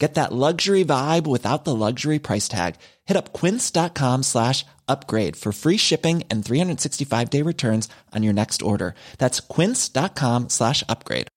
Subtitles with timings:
[0.00, 2.76] Get that luxury vibe without the luxury price tag.
[3.04, 8.62] Hit up quince.com slash upgrade for free shipping and 365 day returns on your next
[8.62, 8.94] order.
[9.18, 11.28] That's quince.com slash upgrade.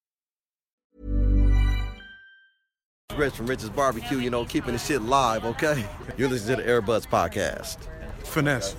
[3.16, 5.86] Rich from Rich's Barbecue, you know, keeping the shit live, okay?
[6.16, 7.76] You're listening to the Airbuds Podcast.
[8.24, 8.74] Finesse.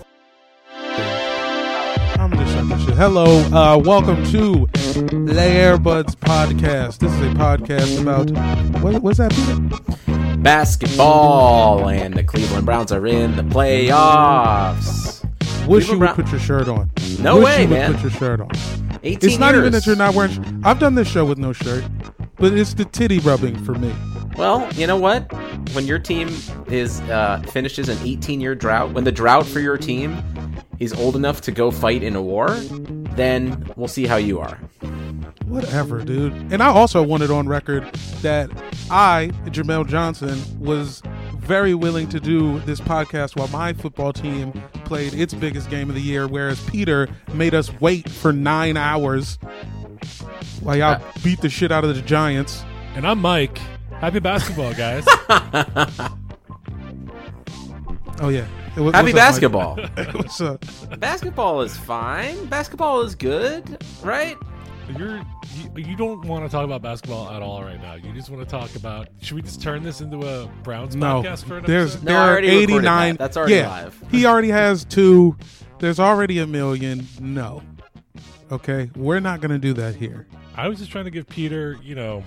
[2.69, 2.95] Shit.
[2.95, 6.99] Hello, uh, welcome to the Airbuds Podcast.
[6.99, 8.30] This is a podcast about
[8.81, 9.31] what, what's that?
[9.31, 10.35] Peter?
[10.41, 15.23] basketball, and the Cleveland Browns are in the playoffs.
[15.67, 16.91] Wish Cleveland you would Brown- put your shirt on.
[17.19, 17.94] No Wish way, you would man.
[17.94, 18.52] Put your shirt on.
[19.03, 20.33] 18 It's not even that you're not wearing.
[20.33, 21.83] sh- I've done this show with no shirt,
[22.38, 23.91] but it's the titty rubbing for me.
[24.38, 25.31] Well, you know what?
[25.73, 26.29] When your team
[26.67, 30.22] is uh, finishes an 18 year drought, when the drought for your team
[30.80, 32.50] is old enough to go fight in a war,
[33.16, 34.58] then we'll see how you are.
[35.46, 36.34] Whatever, dude.
[36.52, 37.84] And I also wanted on record
[38.22, 38.50] that
[38.90, 41.02] I, Jamel Johnson, was
[41.38, 44.52] very willing to do this podcast while my football team
[44.86, 49.38] played its biggest game of the year, whereas Peter made us wait for nine hours
[50.62, 51.12] while y'all uh.
[51.24, 52.63] beat the shit out of the Giants.
[52.96, 53.57] And I'm Mike.
[54.00, 55.06] Happy basketball, guys.
[58.22, 58.47] Oh yeah.
[58.78, 59.75] It was- Happy what's up, basketball.
[60.13, 60.66] What's up?
[61.00, 62.46] basketball is fine.
[62.47, 64.36] Basketball is good, right?
[64.97, 65.18] You're
[65.56, 67.96] you, you don't want to talk about basketball at all right now.
[67.96, 69.08] You just want to talk about.
[69.22, 72.06] Should we just turn this into a Browns No, podcast for an there's episode?
[72.06, 73.13] No, there I are 89.
[73.13, 73.18] that.
[73.18, 74.03] That's already yeah, live.
[74.12, 75.36] he already has two.
[75.80, 77.07] There's already a million.
[77.19, 77.63] No.
[78.52, 80.28] Okay, we're not gonna do that here.
[80.56, 82.24] I was just trying to give Peter, you know.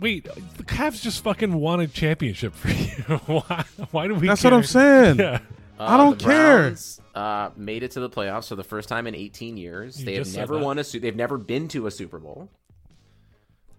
[0.00, 0.24] Wait,
[0.56, 3.16] the Cavs just fucking won a championship for you.
[3.26, 3.64] why?
[3.90, 4.26] Why do we?
[4.26, 4.50] That's care?
[4.50, 5.18] what I'm saying.
[5.18, 5.40] Yeah.
[5.78, 6.58] I don't the care.
[6.62, 9.98] Browns, uh, made it to the playoffs for the first time in 18 years.
[10.00, 10.84] You they have never won a.
[10.84, 12.50] Su- they've never been to a Super Bowl.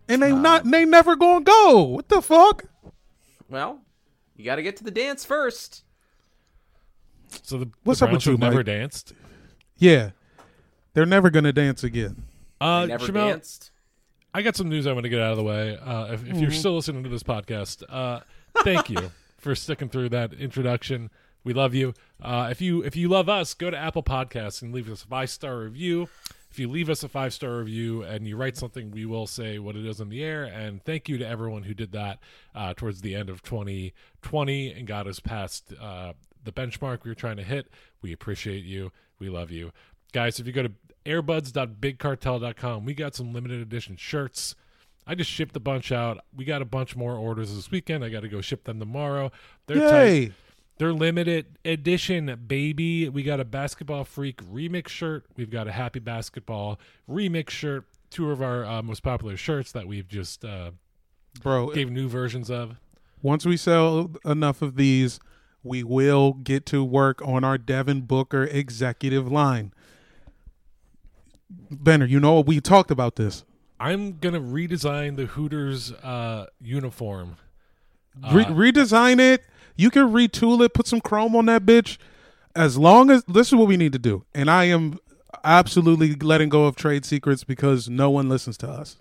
[0.08, 1.84] And they not they never gonna go.
[1.84, 2.66] What the fuck?
[3.50, 3.82] Well,
[4.36, 5.84] you got to get to the dance first.
[7.44, 8.66] So the, What's the up with Browns you, have never Mike?
[8.66, 9.14] danced.
[9.78, 10.12] Yeah,
[10.94, 12.24] they're never gonna dance again.
[12.59, 13.71] Uh, They never Jamel, danced.
[14.34, 15.78] I got some news I want to get out of the way.
[15.78, 16.59] Uh, if, if you're Mm-hmm.
[16.59, 18.22] still listening to this podcast, uh,
[18.64, 21.09] thank you for sticking through that introduction.
[21.44, 21.94] We love you.
[22.22, 25.08] Uh, if you if you love us, go to Apple Podcasts and leave us a
[25.08, 26.08] five star review.
[26.52, 29.58] If you leave us a five star review and you write something, we will say
[29.58, 30.44] what it is in the air.
[30.44, 32.20] And thank you to everyone who did that
[32.53, 37.16] uh, towards the end of 2020 and got us past uh, the benchmark we were
[37.16, 37.70] trying to hit.
[38.02, 38.91] We appreciate you.
[39.20, 39.72] We love you,
[40.14, 40.40] guys.
[40.40, 40.72] If you go to
[41.06, 44.56] airbuds.bigcartel.com, we got some limited edition shirts.
[45.07, 46.19] I just shipped a bunch out.
[46.35, 48.03] We got a bunch more orders this weekend.
[48.03, 49.31] I got to go ship them tomorrow.
[49.67, 50.34] They're tight.
[50.78, 53.07] They're limited edition, baby.
[53.09, 55.25] We got a basketball freak remix shirt.
[55.35, 56.79] We've got a happy basketball
[57.09, 57.85] remix shirt.
[58.09, 60.72] Two of our uh, most popular shirts that we've just uh,
[61.41, 62.78] Bro, gave new versions of.
[63.22, 65.20] once we sell enough of these,
[65.64, 69.73] we will get to work on our Devin Booker executive line.
[71.70, 73.44] Benner, you know we talked about this.
[73.80, 77.38] I'm gonna redesign the Hooters uh, uniform.
[78.32, 79.44] Re- redesign it.
[79.76, 80.74] You can retool it.
[80.74, 81.98] Put some chrome on that bitch.
[82.56, 85.00] As long as this is what we need to do, and I am
[85.44, 88.98] absolutely letting go of trade secrets because no one listens to us.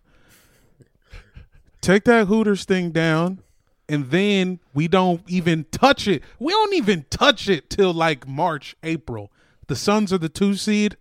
[1.80, 3.42] Take that Hooters thing down,
[3.88, 6.22] and then we don't even touch it.
[6.38, 9.32] We don't even touch it till like March, April.
[9.66, 10.96] The Suns are the two seed.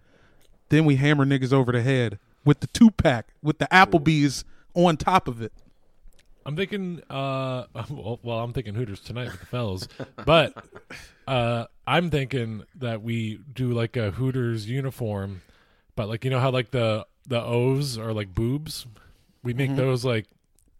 [0.70, 4.98] Then we hammer niggas over the head with the two pack with the Applebee's on
[4.98, 5.52] top of it.
[6.46, 9.88] I'm thinking, uh, well, well, I'm thinking Hooters tonight with the fellas,
[10.26, 10.54] but
[11.28, 15.42] uh, I'm thinking that we do like a Hooters uniform,
[15.96, 18.88] but like you know how like the the O's are like boobs,
[19.44, 20.26] we make those like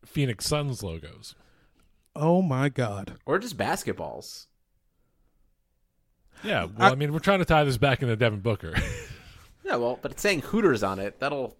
[0.06, 1.36] Phoenix Suns logos.
[2.16, 3.18] Oh my god.
[3.26, 4.48] Or just basketballs.
[6.44, 8.74] Yeah, well, I, mean, we're trying to tie this back into Devin Booker.
[9.70, 11.20] Yeah, well, but it's saying Hooters on it.
[11.20, 11.56] That'll.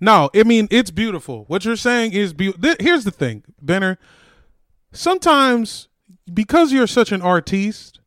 [0.00, 1.44] No, I mean it's beautiful.
[1.46, 2.74] What you're saying is beautiful.
[2.80, 3.96] Here's the thing, Benner.
[4.90, 5.88] Sometimes
[6.32, 8.00] because you're such an artiste,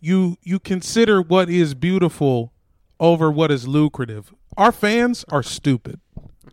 [0.00, 2.52] you you consider what is beautiful
[2.98, 4.34] over what is lucrative.
[4.56, 6.00] Our fans are stupid,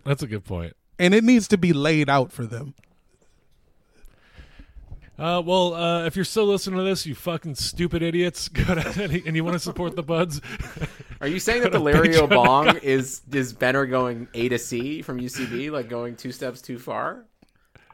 [0.04, 0.74] That's a good point.
[1.00, 2.76] and it needs to be laid out for them.
[5.18, 9.22] Uh, well, uh, if you're still listening to this, you fucking stupid idiots, go to
[9.26, 10.42] and you want to support the buds,
[11.22, 15.20] Are you saying that the Larry Obong is is Benner going A to C from
[15.20, 17.26] UCB, like going two steps too far?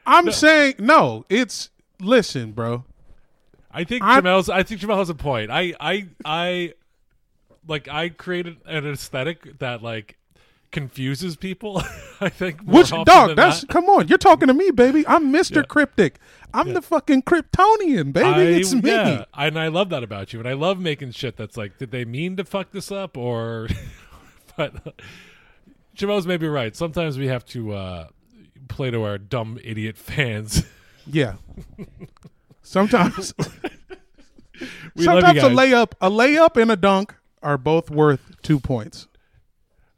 [0.05, 1.25] I'm saying no.
[1.29, 1.69] It's
[1.99, 2.85] listen, bro.
[3.71, 4.49] I think I- Jamel's.
[4.49, 5.49] I think Jamel has a point.
[5.51, 6.73] I, I, I,
[7.67, 10.17] like I created an aesthetic that like
[10.71, 11.81] confuses people.
[12.21, 12.63] I think.
[12.65, 13.27] more Which often dog?
[13.29, 13.69] than That's not.
[13.69, 14.07] come on.
[14.07, 15.05] You're talking to me, baby.
[15.07, 15.57] I'm Mr.
[15.57, 15.61] Yeah.
[15.63, 16.19] Cryptic.
[16.53, 18.25] I'm the fucking Kryptonian, baby.
[18.25, 18.89] I, it's me.
[18.89, 20.39] Yeah, and I love that about you.
[20.39, 23.67] And I love making shit that's like, did they mean to fuck this up or?
[24.57, 24.95] but
[25.95, 26.75] Jamel's maybe right.
[26.75, 28.07] Sometimes we have to uh,
[28.67, 30.63] play to our dumb idiot fans.
[31.07, 31.37] Yeah.
[32.61, 33.33] Sometimes,
[34.95, 39.07] we love sometimes a layup, a layup and a dunk are both worth two points.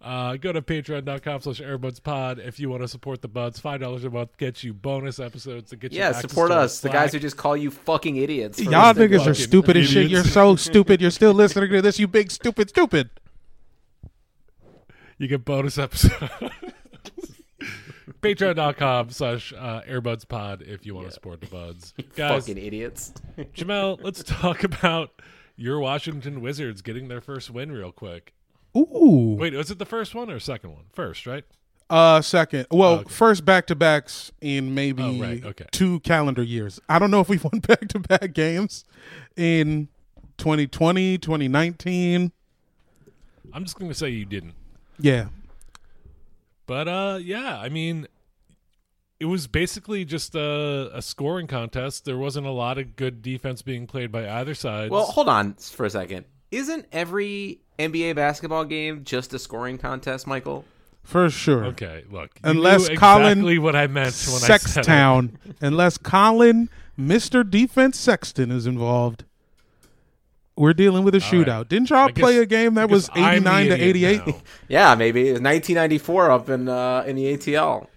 [0.04, 3.62] Uh, go to patreon.com slash airbudspod if you want to support the buds.
[3.62, 6.82] $5 a month gets you bonus episodes to get you Yeah, access support to us,
[6.82, 8.60] the guys who just call you fucking idiots.
[8.60, 10.12] Y'all niggas are stupid as shit.
[10.12, 11.00] You're so stupid.
[11.00, 12.00] You're still listening to this.
[12.00, 13.12] You big stupid stupid.
[15.18, 16.16] You get bonus episodes.
[18.22, 21.94] Patreon.com slash uh, airbudspod if you want to support the buds.
[22.16, 23.14] Guys, fucking idiots.
[23.56, 25.12] Jamel, let's talk about
[25.56, 28.34] your Washington Wizards getting their first win real quick.
[28.76, 29.36] Ooh.
[29.40, 30.84] Wait, was it the first one or second one?
[30.94, 31.44] First, right?
[31.90, 32.66] Uh, second.
[32.72, 33.10] Well, Okay.
[33.14, 35.44] first back to backs in maybe Oh, right.
[35.46, 35.66] Okay.
[35.72, 36.80] two calendar years.
[36.90, 38.84] I don't know if we've won back to back games
[39.36, 39.90] in
[40.38, 42.32] 2020, 2019.
[43.54, 44.56] I'm just going to say you didn't.
[45.00, 45.28] Yeah.
[46.66, 48.08] But uh, yeah, I mean,
[49.20, 52.06] it was basically just a, a scoring contest.
[52.06, 54.90] There wasn't a lot of good defense being played by either side.
[54.90, 56.26] Well, hold on for a second.
[56.54, 60.66] Isn't every NBA basketball game just a scoring contest, Michael?
[61.04, 61.66] For sure.
[61.66, 64.62] okay, look, you Unless knew Colin what I meant when I said.
[64.62, 65.38] Sexton.
[65.62, 67.50] Unless Colin, Mr.
[67.50, 69.26] Defense Sexton is involved.
[70.56, 71.48] We're dealing with a All right.
[71.48, 71.68] shootout.
[71.68, 74.28] Didn't y'all I guess- play a game that was guess I'm the 89 to 88?
[74.28, 74.36] now.
[74.68, 77.88] Yeah, maybe it was 1994 up in uh, in the ATL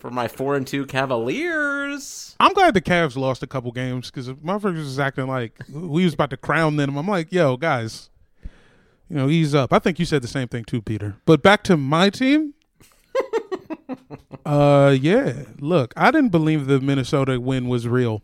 [0.00, 2.34] for my four and two Cavaliers.
[2.40, 6.14] I'm glad the Cavs lost a couple games because motherfuckers was acting like we was
[6.14, 6.96] about to crown them.
[6.96, 8.10] I'm like, yo, guys,
[9.08, 9.72] you know, ease up.
[9.72, 11.16] I think you said the same thing too, Peter.
[11.26, 12.54] But back to my team.
[14.46, 15.44] uh, yeah.
[15.58, 18.22] Look, I didn't believe the Minnesota win was real.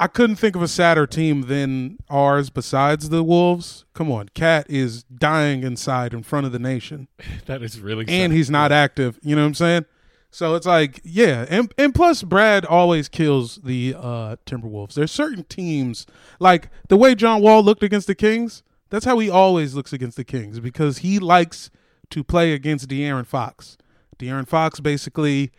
[0.00, 3.84] I couldn't think of a sadder team than ours besides the Wolves.
[3.94, 7.08] Come on, KAT is dying inside in front of the nation
[7.46, 8.36] That is really and sad.
[8.36, 9.18] he's not active.
[9.22, 9.86] You know what I'm saying?
[10.30, 14.94] So it's like, yeah, and and plus Brad always kills the uh, Timberwolves.
[14.94, 16.06] There's certain teams
[16.38, 18.62] like the way John Wall looked against the Kings.
[18.90, 21.70] That's how he always looks against the Kings because he likes
[22.10, 23.76] to play against De'Aaron Fox.
[24.18, 25.50] De'Aaron Fox basically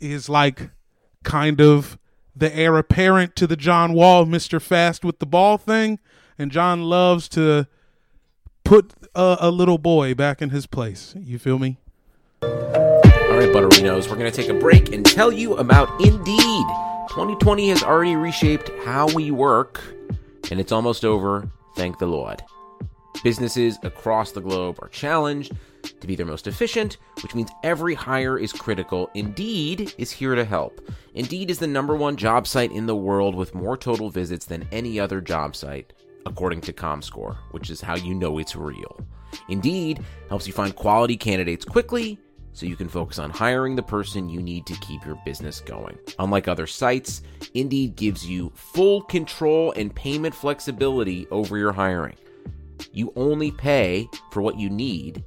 [0.00, 0.70] is like
[1.22, 1.98] kind of
[2.34, 4.60] the heir apparent to the John Wall Mr.
[4.60, 5.98] Fast with the ball thing,
[6.38, 7.66] and John loves to
[8.64, 11.14] put a, a little boy back in his place.
[11.18, 11.78] You feel me?
[13.46, 16.66] Right, Butterinos, we're going to take a break and tell you about Indeed.
[17.10, 19.80] 2020 has already reshaped how we work,
[20.50, 22.42] and it's almost over, thank the Lord.
[23.22, 25.52] Businesses across the globe are challenged
[26.00, 29.08] to be their most efficient, which means every hire is critical.
[29.14, 30.80] Indeed is here to help.
[31.14, 34.66] Indeed is the number one job site in the world with more total visits than
[34.72, 35.92] any other job site,
[36.26, 38.98] according to ComScore, which is how you know it's real.
[39.48, 40.00] Indeed
[40.30, 42.18] helps you find quality candidates quickly
[42.56, 45.98] so you can focus on hiring the person you need to keep your business going.
[46.18, 47.20] Unlike other sites,
[47.52, 52.16] Indeed gives you full control and payment flexibility over your hiring.
[52.92, 55.22] You only pay for what you need.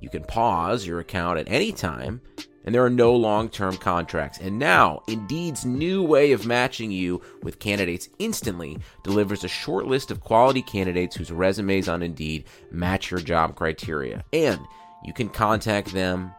[0.00, 2.20] You can pause your account at any time,
[2.64, 4.38] and there are no long term contracts.
[4.38, 10.10] And now, Indeed's new way of matching you with candidates instantly delivers a short list
[10.10, 14.24] of quality candidates whose resumes on Indeed match your job criteria.
[14.32, 14.58] And
[15.04, 16.32] you can contact them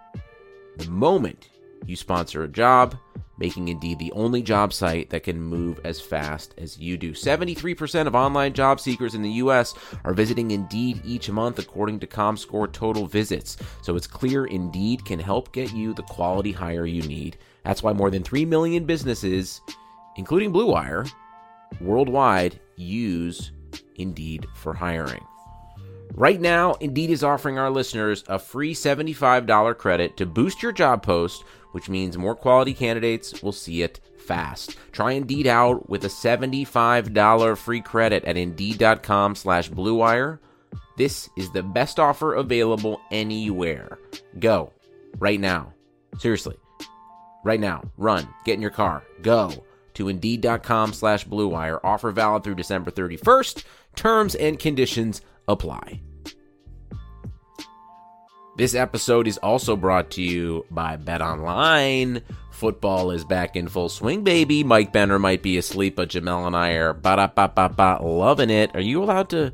[0.77, 1.50] the moment
[1.86, 2.98] you sponsor a job,
[3.38, 7.12] making Indeed the only job site that can move as fast as you do.
[7.12, 9.74] 73% of online job seekers in the U.S.
[10.03, 13.58] are visiting Indeed each month, according to ComScore Total Visits.
[13.82, 17.38] So it's clear Indeed can help get you the quality hire you need.
[17.63, 19.62] That's why more than 3 million businesses,
[20.15, 21.05] including Blue Wire,
[21.82, 23.51] worldwide use
[23.96, 25.25] Indeed for hiring.
[26.17, 31.03] Right now, Indeed is offering our listeners a free $75 credit to boost your job
[31.03, 31.43] post,
[31.74, 34.77] which means more quality candidates will see it fast.
[34.93, 40.39] Try Indeed out with a $75 free credit at Indeed.com slash BlueWire.
[40.95, 44.00] This is the best offer available anywhere.
[44.39, 44.72] Go.
[45.19, 45.74] Right now.
[46.17, 46.55] Seriously.
[47.43, 47.84] Right now.
[47.98, 48.25] Run.
[48.45, 49.03] Get in your car.
[49.22, 49.51] Go
[49.95, 51.81] to Indeed.com slash BlueWire.
[51.84, 53.65] Offer valid through December 31st.
[53.98, 56.02] Terms and conditions apply.
[58.58, 62.22] This episode is also brought to you by Bet Online.
[62.52, 64.64] Football is back in full swing, baby.
[64.64, 68.00] Mike Benner might be asleep, but Jamel and I are ba da ba ba ba
[68.02, 68.74] loving it.
[68.74, 69.52] Are you allowed to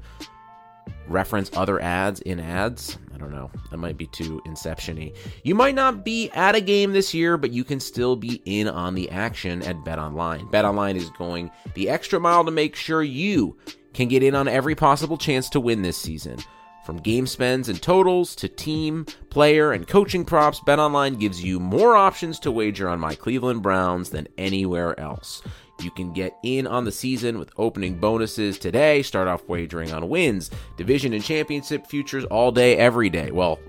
[1.08, 3.00] reference other ads in ads?
[3.12, 3.50] I don't know.
[3.72, 5.14] That might be too inception-y.
[5.44, 8.68] You might not be at a game this year, but you can still be in
[8.68, 10.48] on the action at Bet Online.
[10.52, 13.58] Bet Online is going the extra mile to make sure you
[13.94, 16.38] can get in on every possible chance to win this season.
[16.86, 21.96] From game spends and totals to team, player, and coaching props, BetOnline gives you more
[21.96, 25.44] options to wager on my Cleveland Browns than anywhere else.
[25.80, 29.04] You can get in on the season with opening bonuses today.
[29.04, 33.32] Start off wagering on wins, division, and championship futures all day, every day.
[33.32, 33.60] Well,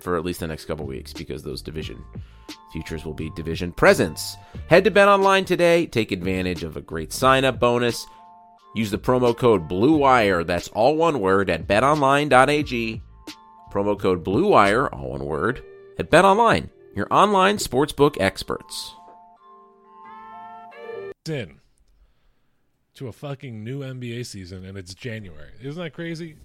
[0.00, 2.02] for at least the next couple weeks, because those division
[2.72, 4.36] futures will be division presents.
[4.68, 5.86] Head to BetOnline today.
[5.86, 8.06] Take advantage of a great sign up bonus.
[8.74, 13.02] Use the promo code BLUEWIRE, that's all one word, at betonline.ag.
[13.70, 15.62] Promo code BLUEWIRE, all one word,
[15.98, 18.94] at betonline, your online sportsbook experts.
[21.28, 21.60] in
[22.94, 25.52] to a fucking new NBA season and it's January.
[25.62, 26.36] Isn't that crazy?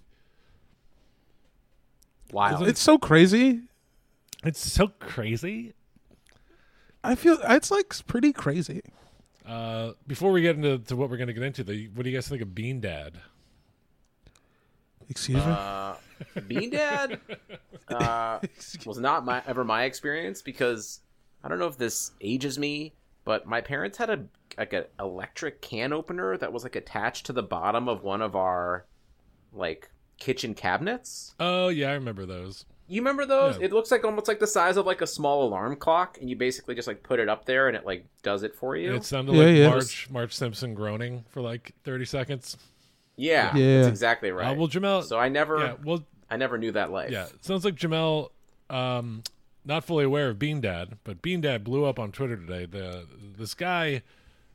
[2.31, 2.63] Wow.
[2.63, 3.62] It's so crazy.
[4.43, 5.74] It's so crazy.
[7.03, 8.81] I feel it's like pretty crazy.
[9.47, 12.09] Uh, before we get into to what we're going to get into, the, what do
[12.09, 13.13] you guys think of Bean Dad?
[15.09, 15.43] Excuse me.
[15.45, 15.95] Uh,
[16.47, 17.19] Bean Dad
[17.87, 18.39] uh,
[18.85, 20.99] was not my ever my experience because
[21.43, 24.25] I don't know if this ages me, but my parents had a
[24.57, 28.35] like an electric can opener that was like attached to the bottom of one of
[28.35, 28.85] our
[29.53, 31.35] like kitchen cabinets.
[31.39, 32.65] Oh yeah, I remember those.
[32.89, 33.58] You remember those?
[33.60, 33.65] Yeah.
[33.65, 36.36] It looks like almost like the size of like a small alarm clock, and you
[36.38, 38.89] basically just like put it up there, and it like does it for you.
[38.89, 39.70] And it sounded Yeah, like yeah.
[39.70, 42.56] Marge Marge Simpson groaning for like thirty seconds.
[43.17, 43.77] yeah, Yeah.
[43.77, 44.51] that's exactly right.
[44.51, 45.03] Uh, well, Jamel.
[45.03, 47.12] so I never, yeah, well, I never knew that life.
[47.12, 47.27] yeah.
[47.41, 48.29] Sounds like Jamel,
[48.70, 49.22] um,
[49.65, 52.65] not fully aware of Bean Dad, but Bean Dad blew up on Twitter today.
[52.67, 53.06] The
[53.38, 54.01] this guy,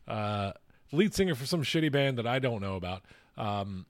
[0.09, 0.53] uh,
[0.91, 3.03] lead singer for some shitty band that I don't know about,
[3.37, 3.85] um,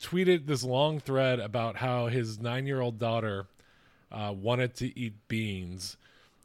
[0.00, 3.46] tweeted this long thread about how his nine year old daughter
[4.10, 5.96] uh, wanted to eat beans,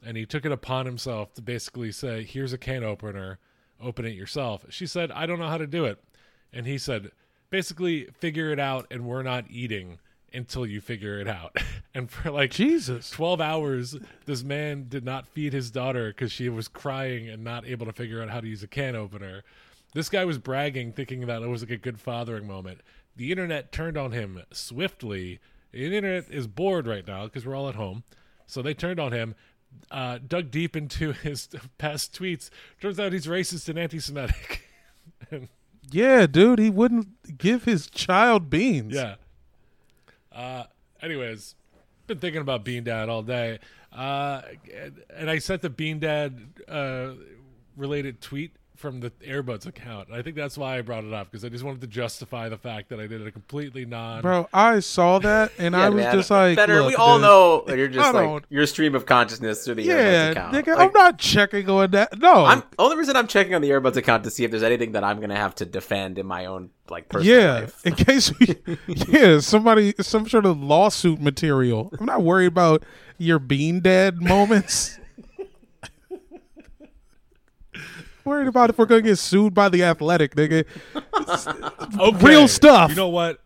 [0.05, 3.39] and he took it upon himself to basically say, "Here's a can opener,
[3.81, 6.03] open it yourself." She said, "I don't know how to do it,"
[6.51, 7.11] and he said,
[7.49, 9.99] "Basically, figure it out, and we're not eating."
[10.35, 11.57] Until you figure it out,
[11.93, 13.11] and for like Jesus.
[13.11, 13.95] 12 hours
[14.25, 17.93] this man did not feed his daughter because she was crying and not able to
[17.93, 19.43] figure out how to use a can opener
[19.93, 22.81] this guy was bragging thinking that it was like a good fathering moment
[23.15, 25.39] the internet turned on him swiftly
[25.71, 28.03] the internet is bored right now because we're all at home
[28.45, 29.35] so they turned on him
[29.89, 32.49] uh, dug deep into his past tweets
[32.81, 34.67] turns out he's racist and anti-semitic
[35.91, 38.93] Yeah, dude, he wouldn't give his child beans.
[38.93, 39.15] Yeah.
[40.31, 40.63] Uh,
[41.01, 41.55] anyways,
[42.07, 43.59] been thinking about Bean Dad all day.
[43.91, 44.41] Uh,
[45.15, 47.11] and I sent the Bean Dad uh,
[47.77, 50.09] related tweet from the Airbuds account.
[50.11, 52.57] I think that's why I brought it up because I just wanted to justify the
[52.57, 54.21] fact that I did a completely non.
[54.21, 56.15] Bro, I saw that and I was man.
[56.15, 56.81] just like, better.
[56.81, 59.63] look, we all dude, know that you're just I like don't- your stream of consciousness
[59.63, 60.55] through the Yeah, Airbuds account.
[60.55, 62.17] nigga, Like, I'm not checking on that.
[62.19, 64.93] No, I'm only reason I'm checking on the Airbuds account to see if there's anything
[64.93, 67.85] that I'm gonna have to defend in my own like personal yeah, life.
[67.85, 68.55] in case we,
[69.07, 71.93] yeah, somebody, some sort of lawsuit material.
[71.97, 72.83] I'm not worried about
[73.17, 74.99] your bean dad moments.
[78.25, 80.65] Worried about if we're gonna get sued by the athletic, nigga.
[81.99, 82.89] Okay, real stuff.
[82.91, 83.39] You know what?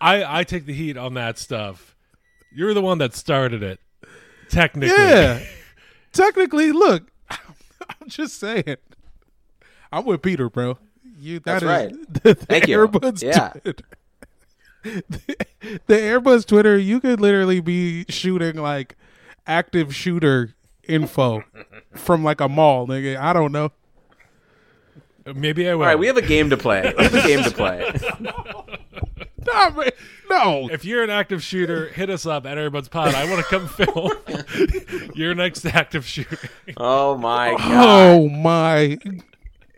[0.00, 1.94] I I take the heat on that stuff
[2.52, 3.78] You're the one that started it.
[4.48, 4.96] Technically.
[4.96, 5.40] Yeah.
[6.12, 8.76] Technically, look, I'm just saying.
[9.92, 10.78] I'm with Peter, bro.
[11.18, 12.12] You that That's is- right.
[12.14, 12.90] the, the Thank you.
[13.20, 13.48] Yeah.
[13.50, 13.84] Twitter.
[14.82, 18.96] The, the Airbuds Twitter, you could literally be shooting like
[19.46, 20.54] active shooter
[20.90, 21.42] info
[21.94, 23.16] from like a mall, nigga.
[23.16, 23.72] I don't know.
[25.34, 25.82] Maybe I will.
[25.82, 26.92] All right, we have a game to play.
[26.96, 27.92] We have a game to play.
[29.46, 29.90] No, man,
[30.28, 30.68] no.
[30.70, 33.14] If you're an active shooter, hit us up at Everybody's Pod.
[33.14, 34.12] I want to come film
[35.14, 36.38] your next active shooter.
[36.76, 38.16] Oh my oh, god.
[38.18, 38.98] Oh my!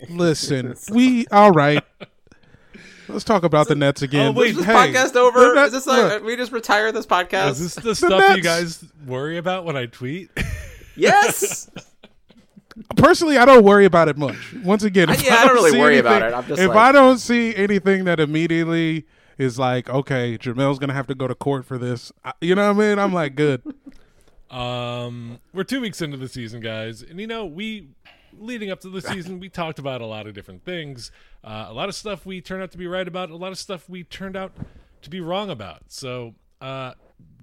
[0.08, 1.84] Listen, we all right.
[3.08, 4.28] Let's talk about the Nets again.
[4.28, 5.54] Oh, wait, Is this Hey, podcast over?
[5.54, 7.50] Net- Is this like look, we just retire this podcast?
[7.50, 10.30] Is this the stuff you guys worry about when I tweet?
[10.96, 11.70] yes.
[12.96, 14.36] personally, I don't worry about it much.
[14.64, 16.36] Once again, if yeah, I don't really see worry about anything- it.
[16.42, 19.06] I'm just if like- I don't see anything that immediately
[19.38, 22.12] is like, okay, Jamel's gonna have to go to court for this.
[22.24, 22.98] I- You know what I mean?
[22.98, 23.62] I'm like, good.
[24.50, 27.88] Um, we're two weeks into the season, guys, and you know we
[28.38, 31.10] leading up to the season, we talked about a lot of different things.
[31.42, 33.30] Uh, a lot of stuff we turned out to be right about.
[33.30, 34.52] A lot of stuff we turned out
[35.00, 35.84] to be wrong about.
[35.88, 36.92] So uh,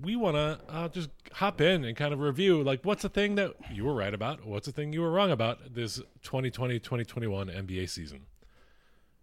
[0.02, 3.36] we want to uh, just hop in and kind of review like what's the thing
[3.36, 7.90] that you were right about, what's the thing you were wrong about this 2020-2021 NBA
[7.90, 8.22] season.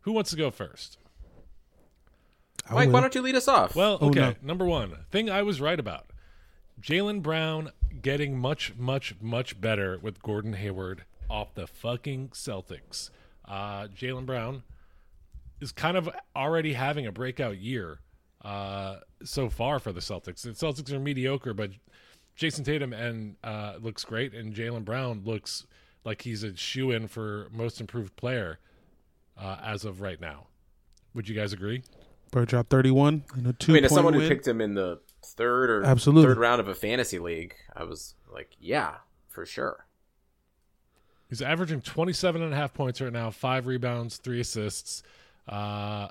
[0.01, 0.99] Who wants to go first?
[2.71, 3.77] Mike, why don't you lead us off?
[3.77, 4.21] Well, Oh, okay.
[4.21, 4.35] no.
[4.43, 6.07] Number one thing I was right about:
[6.81, 7.71] Jaylen Brown
[8.03, 13.11] getting much, much, much better with Gordon Hayward off the fucking Celtics.
[13.45, 14.65] Uh, Jaylen Brown
[15.61, 18.01] is kind of already having a breakout year
[18.47, 20.43] uh, so far for the Celtics.
[20.43, 21.73] The Celtics are mediocre, but
[22.37, 25.67] Jayson Tatum and uh, looks great, and Jaylen Brown looks
[26.05, 28.61] like he's a shoe in for most improved player
[29.37, 30.47] uh, as of right now.
[31.15, 31.83] Would you guys agree?
[32.31, 34.75] Bird dropped 31 in a two I mean, as point someone who picked him in
[34.75, 36.31] the third or Absolutely.
[36.31, 38.95] third round of a fantasy league, I was like, yeah,
[39.29, 39.87] for sure.
[41.29, 45.03] He's averaging 27 and a half points right now, five rebounds, three assists,
[45.49, 46.09] uh,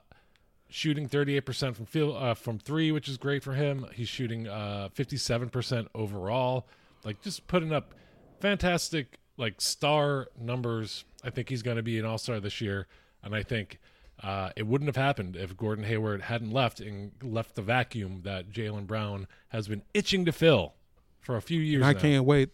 [0.76, 3.86] shooting 38% from field uh, from three, which is great for him.
[3.94, 6.68] He's shooting uh, 57% overall,
[7.06, 7.94] like just putting up
[8.42, 11.06] fantastic like star numbers.
[11.24, 12.88] I think he's going to be an all star this year,
[13.24, 13.80] and I think
[14.22, 18.52] uh, it wouldn't have happened if Gordon Hayward hadn't left and left the vacuum that
[18.52, 20.74] Jaylen Brown has been itching to fill
[21.22, 21.84] for a few years.
[21.84, 22.00] I now.
[22.00, 22.50] can't wait.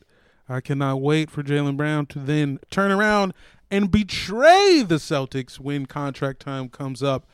[0.47, 3.33] I cannot wait for Jaylen Brown to then turn around
[3.71, 7.25] and betray the Celtics when contract time comes up.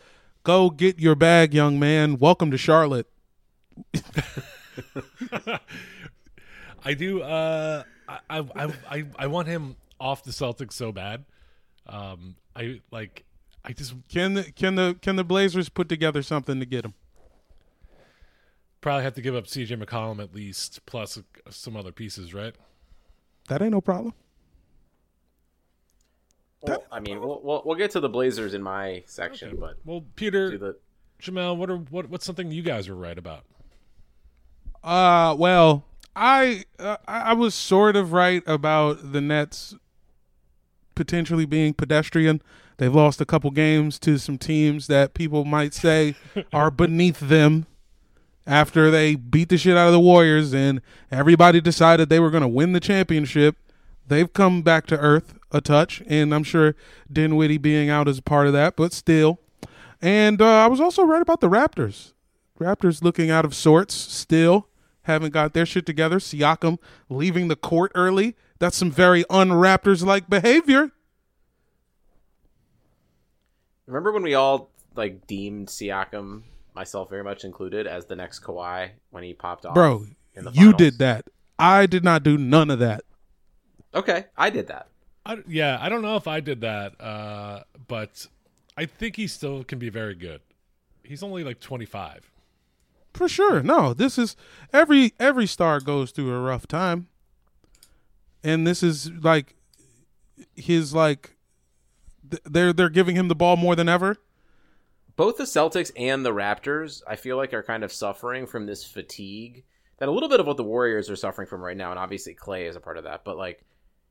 [0.47, 2.19] Go get your bag, young man.
[2.19, 3.09] Welcome to Charlotte.
[6.85, 7.21] I do.
[7.21, 11.25] Uh, I, I, I, I, I want him off the Celtics so bad.
[11.85, 13.25] Um, I like.
[13.65, 16.93] I just Can the can the can the Blazers put together something to get him?
[18.79, 19.75] probably have to give up C.J.
[19.75, 22.55] McCollum at least, plus some other pieces, right?
[23.49, 24.13] That ain't no problem.
[26.61, 30.05] Well, I mean, we'll, we'll we'll get to the Blazers in my section, but Well,
[30.15, 30.77] Peter, the
[31.21, 33.43] Jamel, what are what what's something you guys were right about?
[34.83, 39.75] Uh, well, I uh, I I was sort of right about the Nets
[40.95, 42.41] potentially being pedestrian.
[42.77, 46.15] They've lost a couple games to some teams that people might say
[46.53, 47.65] are beneath them
[48.45, 52.41] after they beat the shit out of the Warriors and everybody decided they were going
[52.41, 53.57] to win the championship.
[54.07, 56.75] They've come back to earth a touch, and I'm sure
[57.11, 59.39] Dinwiddie being out is part of that, but still.
[60.01, 62.13] And uh, I was also right about the Raptors.
[62.59, 64.67] Raptors looking out of sorts still.
[65.03, 66.17] Haven't got their shit together.
[66.17, 66.79] Siakam
[67.09, 68.35] leaving the court early.
[68.59, 70.91] That's some very un-Raptors like behavior.
[73.85, 78.89] remember when we all like deemed Siakam, myself very much included, as the next Kawhi
[79.11, 81.25] when he popped off, Bro, in the you did that.
[81.57, 83.03] I did not do none of that.
[83.95, 84.89] Okay, I did that.
[85.27, 88.27] I, yeah, I don't know if I did that, uh, but
[88.77, 90.41] I think he still can be very good.
[91.03, 92.31] He's only like 25.
[93.13, 93.61] For sure.
[93.63, 94.35] No, this is
[94.71, 97.07] every every star goes through a rough time.
[98.43, 99.55] And this is like
[100.55, 101.35] his like
[102.29, 104.17] th- they're they're giving him the ball more than ever.
[105.15, 108.83] both the Celtics and the Raptors, I feel like, are kind of suffering from this
[108.85, 109.63] fatigue
[109.97, 112.35] that a little bit of what the Warriors are suffering from right now, and obviously
[112.35, 113.23] Klay is a part of that.
[113.25, 113.65] But like,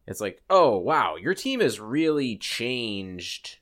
[0.06, 3.58] it's like, oh wow, your team has really changed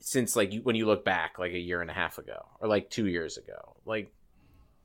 [0.00, 2.68] since like you, when you look back like a year and a half ago or
[2.68, 3.76] like two years ago.
[3.84, 4.12] Like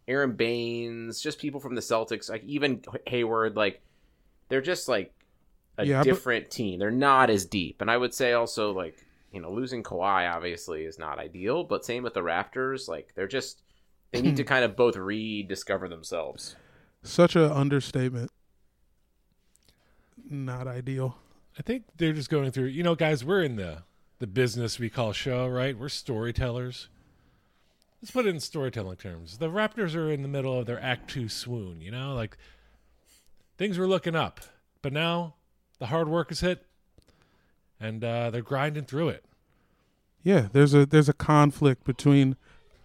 [0.08, 3.82] Aron Baynes, just people from the Celtics, like even Hayward, like
[4.50, 5.14] they're just like
[5.78, 6.80] a Yeah, but- different team.
[6.80, 8.96] They're not as deep, and I would say also like
[9.32, 12.88] you know losing Kawhi obviously is not ideal, but same with the Raptors.
[12.88, 13.62] Like they're just
[14.12, 16.56] they need to kind of both rediscover themselves.
[17.04, 18.32] Such a understatement.
[20.30, 21.18] Not ideal.
[21.58, 22.66] I think they're just going through.
[22.66, 23.84] You know, guys, we're in the
[24.20, 25.78] the business we call show, right?
[25.78, 26.90] We're storytellers.
[28.02, 29.40] Let's put it in storytelling terms.
[29.40, 31.82] The Raptors are in the middle of their Act Two swoon.
[31.82, 32.38] You know, like
[33.58, 34.40] things were looking up,
[34.82, 35.36] but now
[35.80, 36.66] the hard work is hit,
[37.80, 39.26] and uh, they're grinding through it.
[40.24, 42.36] Yeah, there's a there's a conflict between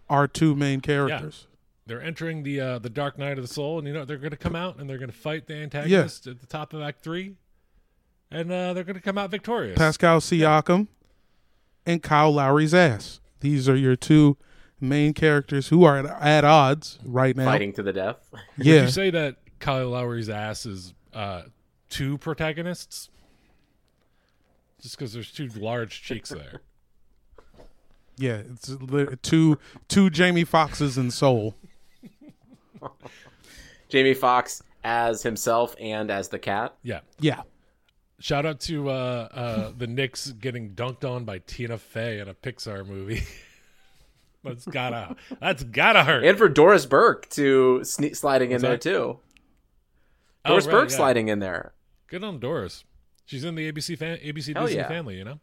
[0.09, 1.47] our two main characters.
[1.87, 4.31] They're entering the uh, the dark night of the soul, and you know they're going
[4.33, 7.01] to come out and they're going to fight the antagonist at the top of Act
[7.01, 7.37] Three,
[8.31, 9.79] and uh, they're going to come out victorious.
[9.79, 10.88] Pascal Siakam
[11.87, 13.20] and Kyle Lowry's ass.
[13.40, 14.37] These are your two
[14.81, 17.44] main characters who are at, at odds right now.
[17.44, 18.29] Fighting to the death.
[18.33, 21.42] Would Yeah, you say that Kyle Lowry's ass is uh,
[21.88, 23.11] two protagonists?
[24.81, 26.62] Just because there's two large cheeks there.
[28.16, 28.42] yeah.
[28.53, 28.75] It's
[29.22, 31.55] two two Jamie Foxxes in Soul.
[33.89, 36.77] Jamie Foxx as himself and as the cat.
[36.83, 37.01] Yeah.
[37.19, 37.43] Yeah,
[38.19, 42.35] Shout out to uh, uh, the Knicks getting dunked on by Tina Fey in a
[42.35, 43.23] Pixar movie.
[44.45, 46.25] that's gotta that's gotta hurt.
[46.25, 48.81] And for Doris Burke to sne- sliding in there that?
[48.81, 49.19] too.
[50.45, 50.97] Oh, Doris right, Burke yeah.
[50.97, 51.75] sliding in there.
[52.07, 52.85] Good on Doris.
[53.27, 54.89] She's in the ABC fan- ABC Disney yeah.
[54.89, 55.41] family, you know.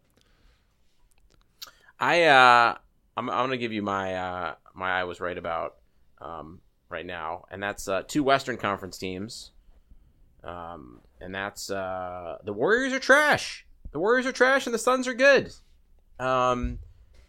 [2.00, 2.78] I uh
[3.15, 5.76] I'm I'm gonna give you my uh my I was right about
[6.19, 6.60] um
[6.93, 9.51] right now, and that's uh two Western Conference teams.
[10.43, 13.65] Um and that's uh the Warriors are trash.
[13.91, 15.51] The Warriors are trash and the Suns are good.
[16.19, 16.79] Um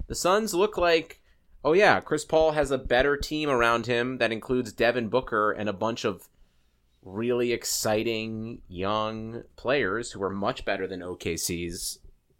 [0.06, 1.20] the Suns look like
[1.64, 5.68] oh yeah, Chris Paul has a better team around him that includes Devin Booker and
[5.68, 6.28] a bunch of
[7.02, 11.98] really exciting young players who are much better than OKC's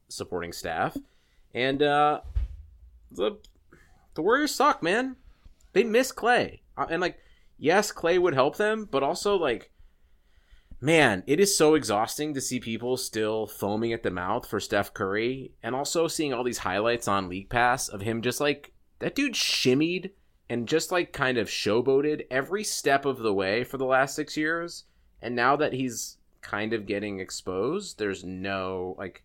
[0.09, 0.97] supporting staff.
[1.55, 2.21] And uh
[3.11, 3.39] the
[4.15, 5.17] the Warriors suck, man.
[5.73, 6.61] They miss Klay.
[6.77, 7.19] And like
[7.59, 9.71] yes, Klay would help them, but also like
[10.81, 14.93] man, it is so exhausting to see people still foaming at the mouth for Steph
[14.93, 19.15] Curry and also seeing all these highlights on League Pass of him just like that
[19.15, 20.11] dude shimmied
[20.51, 24.37] and just like kind of showboated every step of the way for the last 6
[24.37, 24.85] years.
[25.23, 29.25] And now that he's kind of getting exposed, there's no like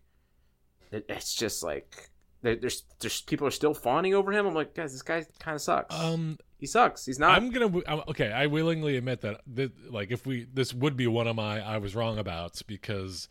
[0.90, 2.10] it's just like
[2.42, 4.46] there's there's people are still fawning over him.
[4.46, 5.94] I'm like, guys, this guy kind of sucks.
[5.94, 7.06] Um, he sucks.
[7.06, 7.30] He's not.
[7.30, 8.30] I'm gonna I'm, okay.
[8.30, 11.78] I willingly admit that, that like if we this would be one of my I
[11.78, 13.28] was wrong about because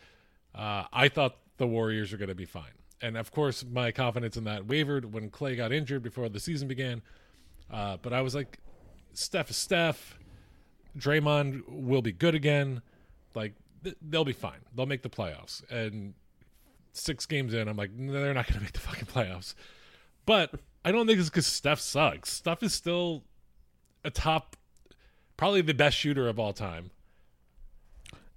[0.56, 4.46] uh, I thought the Warriors are gonna be fine, and of course my confidence in
[4.46, 7.04] that wavered when Klay got injured before the season began.
[7.72, 8.58] Uh, but I was like,
[9.13, 10.18] Steph is Steph.
[10.98, 12.82] Draymond will be good again.
[13.36, 14.60] Like th- they'll be fine.
[14.76, 15.62] They'll make the playoffs.
[15.70, 16.15] And
[16.94, 19.54] six games in, I'm like, "No, they're not to make the fucking playoffs.
[20.26, 22.32] But I don't think it's because Steph sucks.
[22.32, 23.24] Steph is still
[24.04, 24.56] a top,
[25.38, 26.92] probably the best shooter of all time.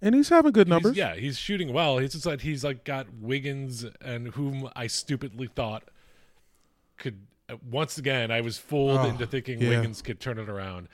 [0.00, 0.96] and he's having good He's- numbers.
[0.96, 1.98] yeah, he's shooting well.
[1.98, 5.84] He's just like he's like got Wiggins and whom I stupidly thought
[6.98, 9.68] could uh, once again I was fooled Oh, into thinking yeah.
[9.70, 10.88] Wiggins could turn it around.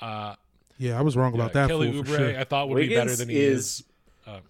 [0.00, 0.34] Uh,
[0.78, 1.68] Yeah, I was wrong about yeah, that.
[1.68, 2.38] Kelly Oubre sure.
[2.40, 3.84] I thought would be better than he is- is.
[4.26, 4.40] Uh,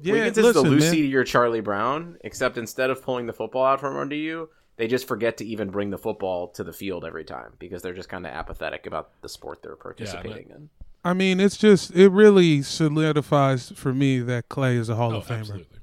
[0.00, 0.78] Yeah, Wiggins is listen, the man.
[0.80, 4.48] Lucy to your Charlie Brown, except instead of pulling the football out from under you,
[4.78, 7.92] they just forget to even bring the football to the field every time because they're
[7.94, 10.70] just kind of apathetic about the sport they're participating in.
[11.04, 15.16] I mean, it's just it really solidifies for me that Klay is a Hall oh,
[15.18, 15.40] of Famer.
[15.40, 15.78] absolutely.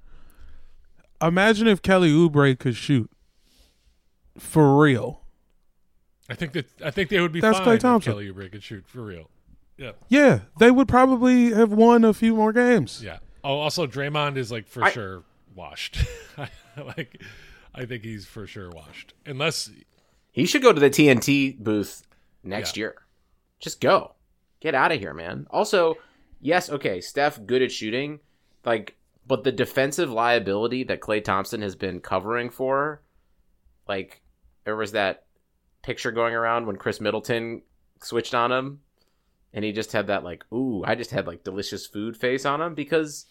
[1.21, 3.09] Imagine if Kelly Oubre could shoot
[4.37, 5.21] for real.
[6.29, 8.13] I think that I think they would be That's fine Klay if Thompson.
[8.13, 9.29] Kelly Oubre could shoot for real.
[9.77, 13.01] Yeah, Yeah, they would probably have won a few more games.
[13.03, 13.17] yeah.
[13.43, 15.97] Oh, also Draymond is like for I- sure washed.
[16.77, 17.21] like,
[17.75, 19.69] I think he's for sure washed, unless
[20.31, 22.05] He should go to the TNT booth
[22.43, 22.81] next Yeah.
[22.81, 22.95] year.
[23.59, 24.15] Just go.
[24.59, 25.47] Get out of here, man.
[25.49, 25.95] Also,
[26.41, 28.19] yes, okay, Steph good at shooting,
[28.65, 28.95] like
[29.27, 33.01] but the defensive liability that Klay Thompson has been covering for
[33.87, 34.21] like
[34.65, 35.25] there was that
[35.83, 37.61] picture going around when Khris Middleton
[38.01, 38.81] switched on him
[39.53, 42.61] and he just had that like ooh, I just had like delicious food face on
[42.61, 43.25] him because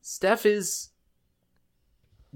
[0.00, 0.90] Steph is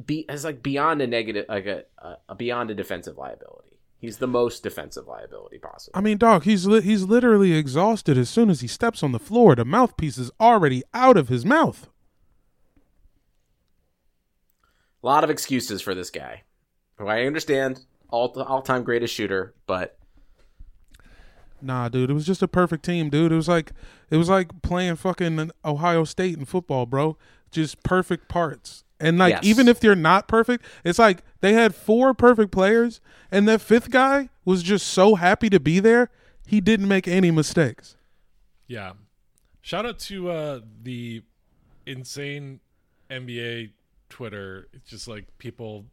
[0.06, 3.78] be is like beyond a negative like a, a, a beyond a defensive liability.
[3.98, 5.92] He's the most defensive liability possible.
[5.96, 9.18] I mean, dog, he's li- he's literally exhausted as soon as he steps on the
[9.18, 9.54] floor.
[9.54, 11.88] The mouthpiece is already out of his mouth.
[15.02, 16.42] A lot of excuses for this guy.
[16.96, 19.98] Who I understand, all all time greatest shooter, but
[21.62, 23.32] Nah, dude, it was just a perfect team, dude.
[23.32, 23.72] It was like
[24.10, 27.16] it was like playing fucking Ohio State in football, bro.
[27.50, 28.84] Just perfect parts.
[29.00, 29.44] And like Yes.
[29.44, 33.90] even if they're not perfect, it's like they had four perfect players and that fifth
[33.90, 36.10] guy was just so happy to be there.
[36.46, 37.96] he didn't make any mistakes.
[38.66, 38.92] Yeah.
[39.62, 41.22] Shout out to uh, the
[41.86, 42.60] insane
[43.10, 43.70] NBA
[44.08, 44.68] Twitter.
[44.72, 45.86] It's just like people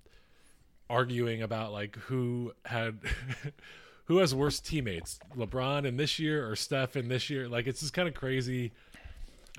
[0.89, 2.99] arguing about like who had
[4.05, 7.47] who has worse teammates, LeBron in this year or Steph in this year.
[7.47, 8.71] Like it's just kind of crazy.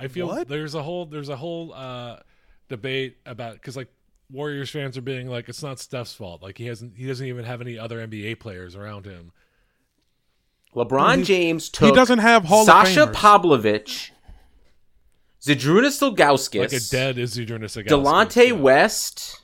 [0.01, 0.49] I feel What?
[0.49, 2.19] there's a whole there's a whole uh,
[2.68, 3.88] debate about because like
[4.31, 6.42] Warriors fans are being like it's not Steph's fault.
[6.42, 9.33] Like he hasn't he doesn't even have any other NBA players around him.
[10.74, 13.12] LeBron He- James he doesn't have Hall of Sasha Famers.
[13.14, 14.12] Pavlovich,
[15.40, 19.40] Zydrunas Ilgauskas, Like a dead Izudrunas Delonte West,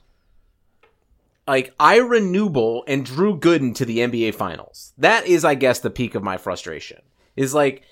[1.48, 4.92] like Ira Newble and Drew Gooden to the NBA Finals.
[4.98, 7.00] That is, I guess, the peak of my frustration.
[7.36, 7.82] Is like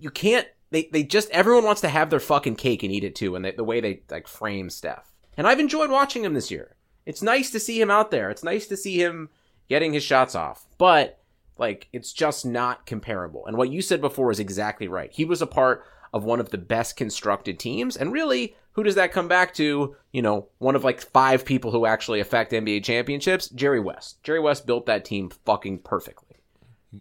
[0.00, 0.46] you can't.
[0.72, 3.44] They they just everyone wants to have their fucking cake and eat it too, and
[3.44, 5.12] they, the way they like frame Steph.
[5.36, 6.76] And I've enjoyed watching him this year.
[7.04, 8.30] It's nice to see him out there.
[8.30, 9.28] It's nice to see him
[9.68, 11.20] getting his shots off, but
[11.58, 13.46] like it's just not comparable.
[13.46, 15.12] And what you said before is exactly right.
[15.12, 18.94] He was a part of one of the best constructed teams, and really, who does
[18.94, 19.94] that come back to?
[20.10, 24.22] You know, one of like five people who actually affect NBA championships, Jerry West.
[24.22, 26.38] Jerry West built that team fucking perfectly.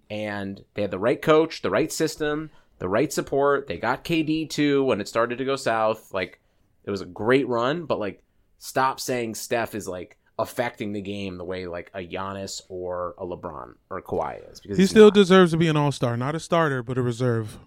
[0.09, 2.49] And they had the right coach, the right system,
[2.81, 3.67] the right support.
[3.67, 6.11] They got KD too when it started to go south.
[6.15, 6.41] Like
[6.83, 8.23] it was a great run, but like
[8.57, 13.23] stop saying Steph is like affecting the game the way like a Giannis or a
[13.23, 15.13] LeBron or Kawhi is because He still not.
[15.13, 17.59] deserves to be an all star, not a starter, but a reserve.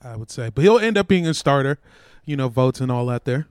[0.00, 1.80] I would say, but he'll end up being a starter.
[2.24, 3.48] You know, votes and all that there.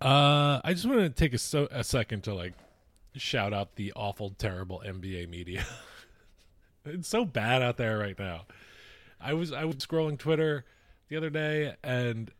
[0.00, 2.54] Uh, I just want to take a, so, a second to like
[3.16, 5.66] shout out the awful, terrible NBA media.
[6.84, 8.46] it's so bad out there right now.
[9.20, 10.64] I was I was scrolling Twitter
[11.08, 12.30] the other day and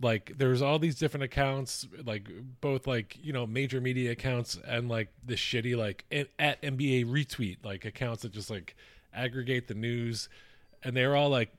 [0.00, 2.28] like there's all these different accounts like
[2.60, 7.64] both like you know major media accounts and like the shitty like at, NBA retweet
[7.64, 8.76] like accounts that just like
[9.14, 10.28] aggregate the news.
[10.84, 11.52] And they're all like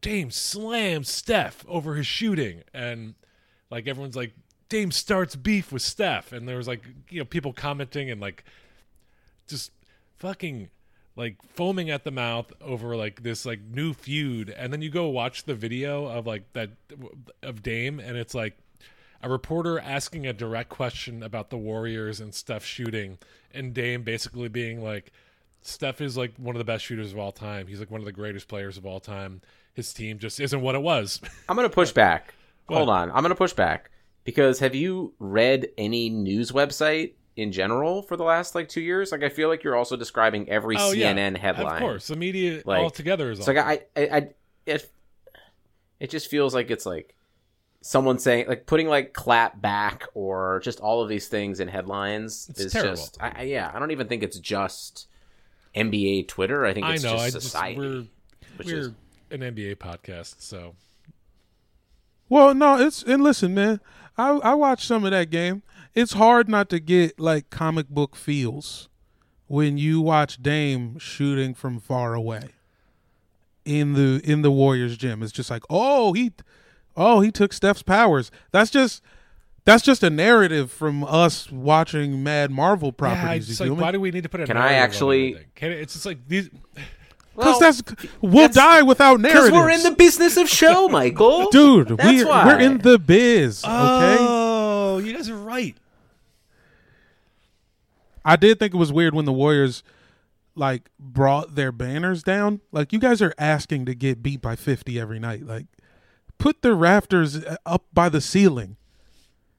[0.00, 2.62] Dame slams Steph over his shooting.
[2.72, 3.14] And
[3.70, 4.32] like everyone's like
[4.68, 6.32] Dame starts beef with Steph.
[6.32, 8.44] And there was like you know people commenting and like
[9.48, 9.72] just
[10.18, 10.70] fucking
[11.16, 15.08] like foaming at the mouth over like this like new feud and then you go
[15.08, 16.70] watch the video of like that
[17.42, 18.56] of Dame and it's like
[19.22, 23.18] a reporter asking a direct question about the Warriors and Steph shooting
[23.52, 25.12] and Dame basically being like
[25.60, 27.68] Steph is like one of the best shooters of all time.
[27.68, 29.40] He's like one of the greatest players of all time.
[29.74, 31.20] His team just isn't what it was.
[31.48, 32.34] I'm gonna push back.
[32.68, 33.90] Hold on, I'm gonna push back
[34.24, 39.12] because have you read any news website in general for the last like two years?
[39.12, 41.76] Like I feel like you're also describing every oh yeah, CNN headline.
[41.76, 44.28] Of course, the media Like, altogether is It's like I, I, I,
[44.66, 44.90] it,
[46.00, 47.14] it just feels like it's like
[47.80, 52.46] someone saying like putting like clap back or just all of these things in headlines
[52.50, 52.94] It's is terrible.
[52.96, 53.70] just I, I, yeah.
[53.74, 55.08] I don't even think it's just
[55.74, 56.64] NBA Twitter.
[56.66, 57.12] I think I it's know.
[57.12, 57.78] just I just society.
[57.78, 58.04] we're
[58.56, 58.90] which we're is-
[59.30, 60.74] an NBA podcast, so
[62.28, 63.80] Well, no, it's and listen, man.
[64.18, 65.62] I I watched some of that game.
[65.94, 68.88] It's hard not to get like comic book feels
[69.46, 72.50] when you watch Dame shooting from far away
[73.64, 75.22] in the in the Warriors gym.
[75.22, 76.32] It's just like, oh, he
[76.96, 78.30] oh, he took Steph's powers.
[78.52, 79.02] That's just
[79.64, 82.92] that's just a narrative from us watching Mad Marvel yeah.
[82.96, 83.50] properties.
[83.50, 85.92] It's like, why do we need to put a Can I actually- Can it, it's
[85.92, 86.48] just like these.
[86.48, 86.80] Because
[87.36, 87.82] Well, that's
[88.20, 89.50] we'll that's- die without narratives.
[89.50, 91.48] Because we're in the business of show, Michael.
[91.50, 91.88] dude.
[91.88, 92.44] That's We're why.
[92.46, 93.62] we're in the biz.
[93.64, 94.16] Okay.
[94.20, 95.74] Oh, you guys are right.
[98.24, 99.82] I did think it was weird when the Warriors
[100.54, 102.60] like brought their banners down.
[102.70, 105.46] Like you guys are asking to get beat by 50 every night.
[105.46, 105.66] Like
[106.38, 108.76] put the rafters uh, up by the ceiling.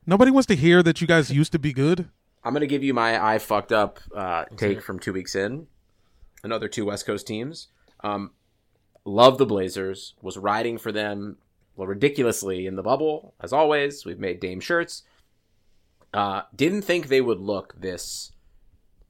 [0.06, 2.10] Nobody wants to hear that you guys used to be good.
[2.44, 5.68] I'm gonna give you my I fucked up uh, take from two weeks in.
[6.44, 7.70] Another two West Coast teams.
[8.02, 8.32] Um,
[9.06, 10.14] love the Blazers.
[10.22, 11.38] Was riding for them
[11.78, 14.06] well, ridiculously in the bubble as always.
[14.06, 15.04] We've made Dame shirts.
[16.14, 18.33] Uh, didn't think they would look this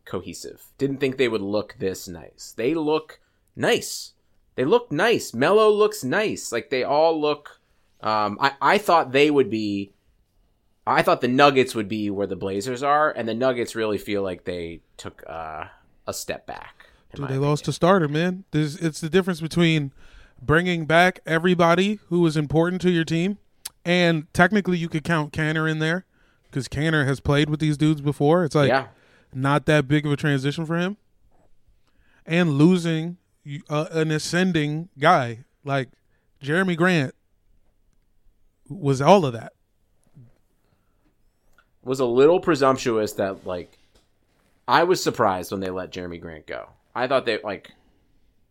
[0.05, 0.63] cohesive.
[0.77, 2.53] Didn't think they would look this nice.
[2.55, 3.19] They look
[3.55, 4.13] nice.
[4.55, 5.33] They look nice.
[5.33, 6.51] Melo looks nice.
[6.51, 7.59] Like they all look.
[8.01, 9.93] Um, I I thought they would be
[10.85, 14.21] I thought the Nuggets would be where the Blazers are, and the Nuggets really feel
[14.21, 15.65] like they took uh,
[16.05, 16.87] a step back.
[17.15, 18.43] Dude, they lost a starter, man.
[18.51, 19.93] There's, it's the difference between
[20.41, 23.37] bringing back everybody who is important to your team,
[23.85, 26.05] and technically you could count Kanter in there
[26.49, 28.43] because Kanter has played with these dudes before.
[28.43, 28.87] It's like yeah,
[29.35, 30.97] not that big of a transition for him,
[32.25, 33.17] and losing
[33.69, 35.89] uh, an ascending guy like
[36.41, 37.13] Jerami Grant
[38.69, 39.53] was all of that.
[41.83, 43.77] was a little presumptuous that like
[44.67, 46.69] I was surprised when they let Jerami Grant go.
[46.95, 47.71] I thought that like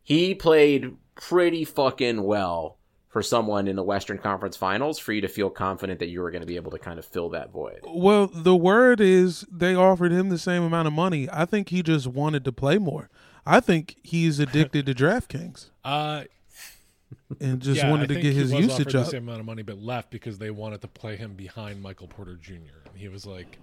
[0.03, 2.77] he played pretty fucking well
[3.12, 6.31] for someone in the Western Conference Finals for you to feel confident that you were
[6.31, 7.81] going to be able to kind of fill that void.
[7.87, 11.29] Well, the word is they offered him the same amount of money.
[11.31, 13.11] I think he just wanted to play more.
[13.44, 16.25] I think he's addicted to DraftKings Uh,
[17.40, 19.05] and just yeah, wanted I to think get he his was usage offered up.
[19.07, 22.07] the same amount of money, but left because they wanted to play him behind Michael
[22.07, 22.53] Porter Jr.
[22.55, 23.59] And he was like,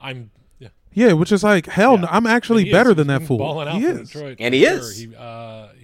[0.00, 1.94] "I'm yeah." Yeah, which is like hell.
[1.94, 2.00] Yeah.
[2.02, 2.96] no, I'm actually he better is.
[2.96, 3.64] than He's that fool.
[3.70, 4.10] He is.
[4.10, 4.72] Detroit, And he sure.
[4.78, 4.98] is.
[4.98, 5.81] He, uh, he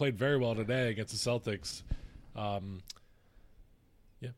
[0.00, 1.82] played very well today against the Celtics.
[2.34, 2.80] Um,
[4.18, 4.30] yeah,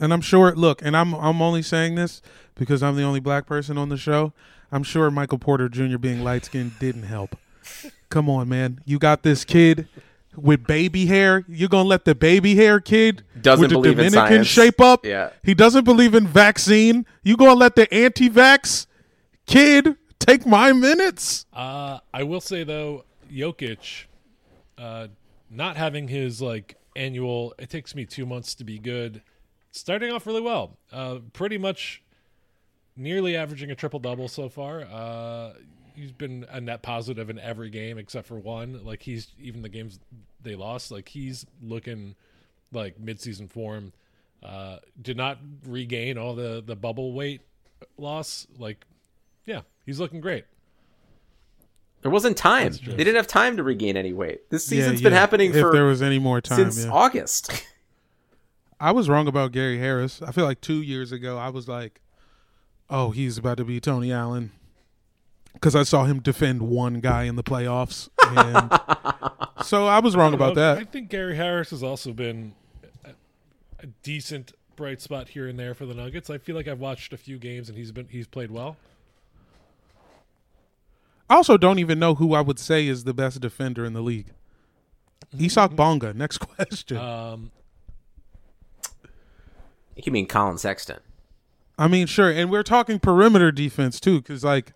[0.00, 0.54] And I'm sure.
[0.54, 2.22] Look, and I'm I'm only saying this
[2.54, 4.32] because I'm the only black person on the show.
[4.72, 5.98] I'm sure Michael Porter Jr.
[5.98, 7.36] being light skinned didn't help.
[8.08, 8.80] Come on, man.
[8.86, 9.88] You got this kid
[10.34, 11.44] with baby hair.
[11.46, 14.46] You're gonna let the baby hair kid Doesn't with the believe in Dominican science.
[14.46, 15.04] shape up?
[15.04, 15.32] Yeah.
[15.42, 17.04] He doesn't believe in vaccine.
[17.22, 18.86] You gonna let the anti-vax
[19.44, 21.44] kid take my minutes?
[21.52, 24.04] Uh, I will say though, Jokic,
[24.78, 25.08] uh,
[25.50, 27.54] not having his like annual.
[27.58, 29.22] It takes me two months to be good.
[29.70, 30.78] Starting off really well.
[30.92, 32.02] Uh, pretty much,
[32.96, 34.82] nearly averaging a triple double so far.
[34.82, 35.52] Uh,
[35.94, 38.84] he's been a net positive in every game except for one.
[38.84, 39.98] Like he's even the games
[40.42, 40.90] they lost.
[40.90, 42.14] Like he's looking
[42.72, 43.92] like midseason form.
[44.42, 47.40] Uh, did not regain all the the bubble weight
[47.96, 48.46] loss.
[48.58, 48.84] Like,
[49.46, 50.44] yeah, he's looking great.
[52.04, 52.72] There wasn't time.
[52.72, 52.84] That's.
[52.84, 54.48] They didn't have time to regain any weight.
[54.50, 55.18] This Yeah, season's been yeah.
[55.18, 56.58] happening if for there was any more time.
[56.70, 56.92] since yeah.
[56.92, 57.66] August.
[58.80, 60.20] I was wrong about Gary Harris.
[60.20, 62.02] I feel like two years ago I was like,
[62.90, 64.52] "Oh, he's about to be Tony Allen,"
[65.54, 70.34] because I saw him defend one guy in the playoffs, and so I was wrong
[70.34, 70.78] about Well, that.
[70.78, 72.52] I think Gary Harris has also been
[73.04, 73.10] a,
[73.80, 76.28] a decent bright spot here and there for the Nuggets.
[76.28, 78.76] I feel like I've watched a few games and he's been he's played well.
[81.28, 84.02] I also don't even know who I would say is the best defender in the
[84.02, 84.28] league.
[85.40, 86.12] Isaac Bonga.
[86.14, 86.96] Next question.
[86.98, 87.50] Um,
[89.96, 90.98] you mean Colin Sexton?
[91.78, 94.72] I mean, sure, and we're talking perimeter defense too, because like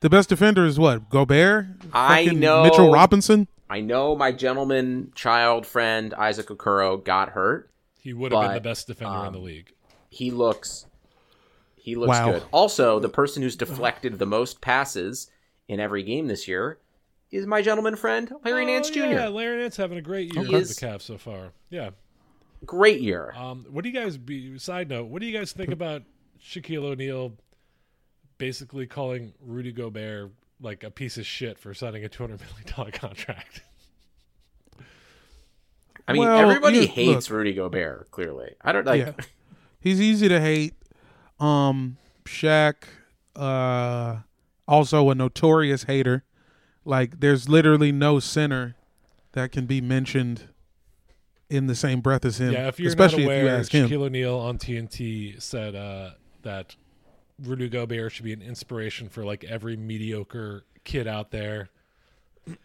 [0.00, 1.66] the best defender is what Gobert.
[1.92, 2.62] I know.
[2.62, 3.46] Mitchell Robinson.
[3.68, 7.70] I know my gentleman child friend Isaac Okoro got hurt.
[8.00, 9.72] he would have been the best defender in um, the league.
[10.08, 10.86] He looks
[11.76, 12.32] he looks Wow.
[12.32, 12.42] good.
[12.52, 15.30] Also, the person who's deflected the most passes
[15.70, 16.78] in every game this year
[17.30, 19.00] is my gentleman friend Larry Nance Oh, Jr.
[19.04, 20.52] Yeah, Larry Nance having a great year Okay.
[20.56, 21.52] with the Cavs so far.
[21.70, 21.90] Yeah.
[22.66, 23.32] Great year.
[23.36, 24.58] Um, what do you guys be?
[24.58, 26.02] Side note: What do you guys think about
[26.44, 27.32] Shaquille O'Neal
[28.36, 32.66] basically calling Rudy Gobert like a piece of shit for signing a two hundred million
[32.76, 33.62] dollar contract?
[36.08, 37.38] I mean, well, everybody you- hates look.
[37.38, 38.10] Rudy Gobert.
[38.10, 39.06] Clearly, I don't like.
[39.06, 39.12] Yeah.
[39.80, 40.74] He's easy to hate.
[41.38, 42.74] Um, Shaq,
[43.36, 44.16] uh,
[44.70, 46.24] also a notorious hater.
[46.84, 48.76] Like, there's literally no sinner
[49.32, 50.44] that can be mentioned
[51.50, 52.52] in the same breath as him.
[52.52, 53.88] Yeah, if you're especially not aware, if you ask him.
[53.90, 56.10] Shaquille O'Neal on TNT said uh,
[56.42, 56.76] that
[57.42, 61.68] Rudy Gobert should be an inspiration for like every mediocre kid out there.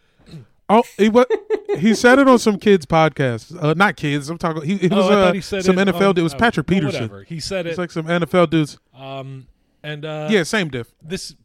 [0.68, 1.30] Oh, he what?
[1.78, 3.56] he said it on some kids' podcast.
[3.62, 4.28] Uh, not kids.
[4.28, 4.62] I'm talking.
[4.62, 6.10] He, it was oh, uh, he said some it NFL.
[6.10, 7.02] on- It was oh, Patrick Peterson.
[7.02, 7.22] Whatever.
[7.22, 7.68] He said it.
[7.68, 7.82] It's it.
[7.82, 8.76] like some NFL dudes.
[8.92, 9.46] um,
[9.84, 10.92] and uh, yeah, same diff.
[11.00, 11.36] this.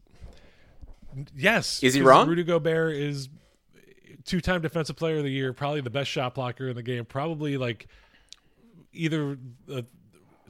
[1.36, 2.28] Yes, Is he wrong?
[2.28, 3.30] Rudy Gobert is
[4.26, 7.58] two-time Defensive Player of the Year, probably the best shot blocker in the game, probably
[7.58, 7.88] like
[8.94, 9.86] either the,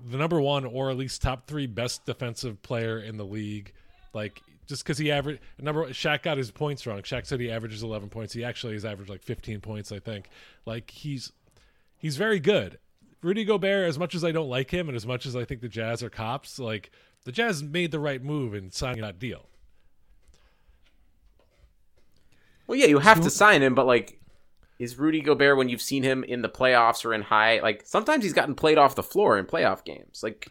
[0.09, 3.73] the number one or at least top three best defensive player in the league.
[4.13, 7.01] Like just because he averaged number Shaq got his points wrong.
[7.01, 8.33] Shaq said he averages 11 points.
[8.33, 10.29] He actually has averaged like 15 points, I think.
[10.65, 11.31] Like he's
[11.97, 12.79] he's very good.
[13.21, 15.61] Rudy Gobert, as much as I don't like him, and as much as I think
[15.61, 16.89] the Jazz are cops, like
[17.25, 19.45] the Jazz made the right move in signing that deal.
[22.67, 24.19] Well, yeah, you have to sign him, but like,
[24.79, 27.59] is Rudy Gobert when you've seen him in the playoffs or in high?
[27.59, 30.21] Like, sometimes he's gotten played off the floor in playoff games.
[30.23, 30.47] Like,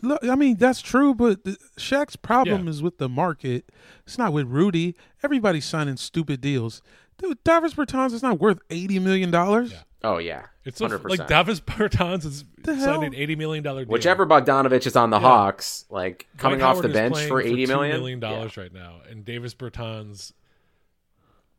[0.00, 2.70] Look, I mean that's true, but the- Shaq's problem Yeah.
[2.70, 3.68] is with the market.
[4.06, 4.94] It's not with Rudy.
[5.24, 6.82] Everybody's signing stupid deals.
[7.18, 9.74] Dude, Davis Bertans is not worth eighty million dollars.
[10.04, 11.26] oh yeah, It's a, hundred like.
[11.26, 13.02] Davis Bertans is The signed hell?
[13.02, 13.92] an eighty million dollar deal.
[13.92, 15.26] Whichever Bogdanovich is on the Yeah.
[15.28, 18.28] Hawks, like coming Dwight off Howard the bench playing for eighty $2 million, million Yeah.
[18.30, 20.32] dollars right now, and Davis Bertans,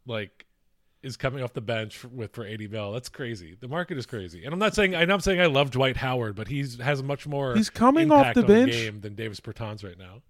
[0.05, 0.45] like,
[1.03, 2.91] is coming off the bench for, with for eighty mil.
[2.91, 3.57] That's crazy.
[3.59, 6.35] The market is crazy, and I'm not saying I'm not saying I love Dwight Howard,
[6.35, 7.55] but he's has much more.
[7.55, 8.71] He's coming off the bench.
[8.71, 10.21] game than Davis Bertans right now.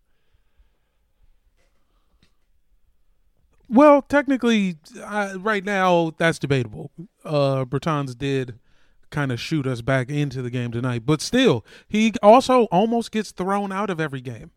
[3.70, 6.92] Well, technically, uh, right now that's debatable.
[7.24, 8.60] Uh, Bertans did
[9.10, 13.32] kind of shoot us back into the game tonight, but still, he also almost gets
[13.32, 14.52] thrown out of every game.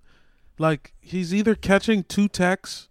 [0.59, 2.89] Like he's either catching two techs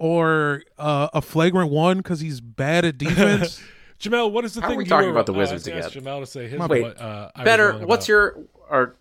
[0.00, 3.62] or uh, a flagrant one because he's bad at defense.
[4.00, 5.38] Jamel, what is the How are thing we you talking were- about the uh, I
[5.40, 6.04] was Wizards gonna ask again?
[6.04, 6.58] Jamel to say his.
[6.58, 7.72] Wait, what, uh, Better.
[7.86, 8.08] What's about.
[8.08, 8.38] your
[8.68, 8.96] or?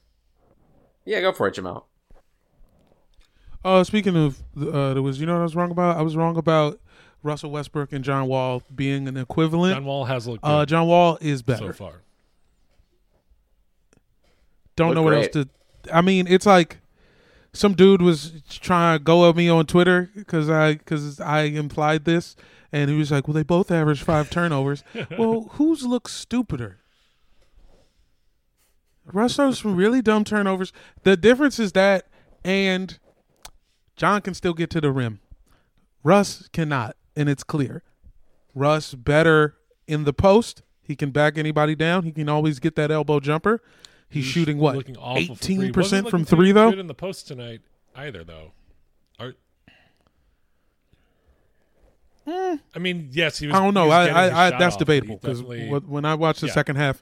[1.05, 1.87] Yeah, go for it, Jamal.
[3.63, 5.97] uh, speaking of, uh, there was you know what I was wrong about?
[5.97, 6.79] I was wrong about
[7.23, 9.75] Russell Westbrook and John Wall being an equivalent.
[9.75, 12.01] John Wall has looked uh, John Wall is better so far.
[14.75, 15.35] Don't Look know what great.
[15.35, 15.95] else to.
[15.95, 16.79] I mean, it's like
[17.53, 22.05] some dude was trying to go at me on Twitter because I because I implied
[22.05, 22.35] this,
[22.71, 24.83] and he was like, "Well, they both average five turnovers."
[25.17, 26.77] well, whose looks stupider?
[29.11, 30.71] Russ throws some really dumb turnovers.
[31.03, 32.07] The difference is that,
[32.43, 32.99] and
[33.95, 35.19] John can still get to the rim.
[36.03, 37.83] Russ cannot, and it's clear.
[38.53, 39.55] Russ better
[39.87, 40.61] in the post.
[40.81, 42.03] He can back anybody down.
[42.03, 43.61] He can always get that elbow jumper.
[44.09, 45.55] He's shooting what Looking awful for three.
[45.55, 46.71] eighteen percent from three though.
[46.71, 47.61] Good in the post tonight
[47.95, 48.51] either though.
[49.19, 49.33] Are,
[52.27, 52.57] eh.
[52.75, 53.55] I mean, yes, he was.
[53.55, 53.89] I don't know.
[53.89, 56.53] I, I, I that's off, debatable because definitely- when I watched the Yeah.
[56.53, 57.01] second half,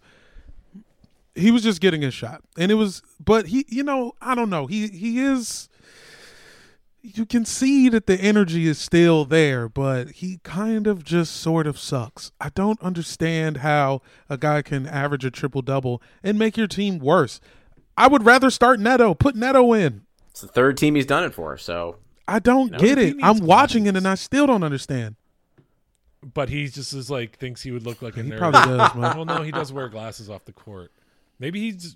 [1.35, 3.01] he was just getting his shot, and it was.
[3.23, 4.67] But he, you know, I don't know.
[4.67, 5.69] He he is.
[7.15, 11.65] You can see that the energy is still there, but he kind of just sort
[11.65, 12.31] of sucks.
[12.41, 16.99] I don't understand how a guy can average a triple double and make your team
[16.99, 17.39] worse.
[17.95, 19.13] I would rather start Neto.
[19.13, 20.01] Put Neto in.
[20.31, 21.57] It's the third team he's done it for.
[21.57, 21.95] So
[22.27, 23.15] I don't No, get it.
[23.23, 25.15] I'm watching it and I still don't understand.
[26.33, 28.37] but he just is like thinks he would look like a He nerd.
[28.37, 29.15] probably does, man.
[29.15, 30.91] well, no, he does wear glasses off the court.
[31.39, 31.95] Maybe he's.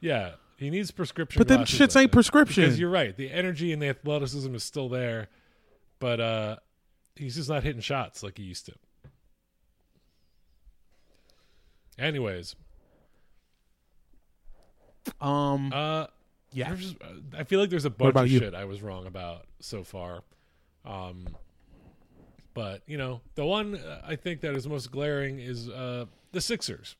[0.00, 1.40] Yeah, he needs prescription.
[1.40, 2.62] But glasses, shits ain't prescription.
[2.64, 5.28] Because you're right, the energy and the athleticism is still there,
[5.98, 6.56] but uh
[7.16, 8.72] he's just not hitting shots like he used to.
[11.98, 12.56] Anyways,
[15.20, 16.06] Um, uh,
[16.52, 16.68] yeah.
[16.74, 16.94] there's-
[17.36, 18.38] I feel like there's a bunch of you?
[18.38, 20.22] shit I was wrong about so far.
[20.84, 21.36] Um,
[22.54, 26.40] but you know, the one uh, I think that is most glaring is uh, the
[26.40, 26.96] Sixers.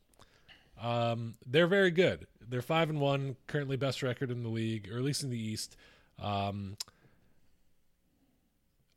[0.81, 2.27] Um, they're very good.
[2.51, 5.41] They're five and one, currently best record in the league, or at least in the
[5.41, 5.77] East.
[6.19, 6.77] Um,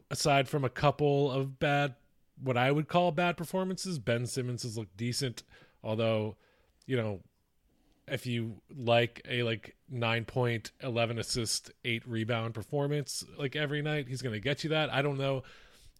[0.09, 1.95] aside from a couple of bad,
[2.41, 5.43] what I would call bad performances, Ben Simmons has looked decent.
[5.83, 6.35] Although,
[6.87, 7.21] you know,
[8.07, 14.07] if you like a like nine point, eleven assist, eight rebound performance like every night,
[14.07, 14.91] he's going to get you that.
[14.91, 15.43] I don't know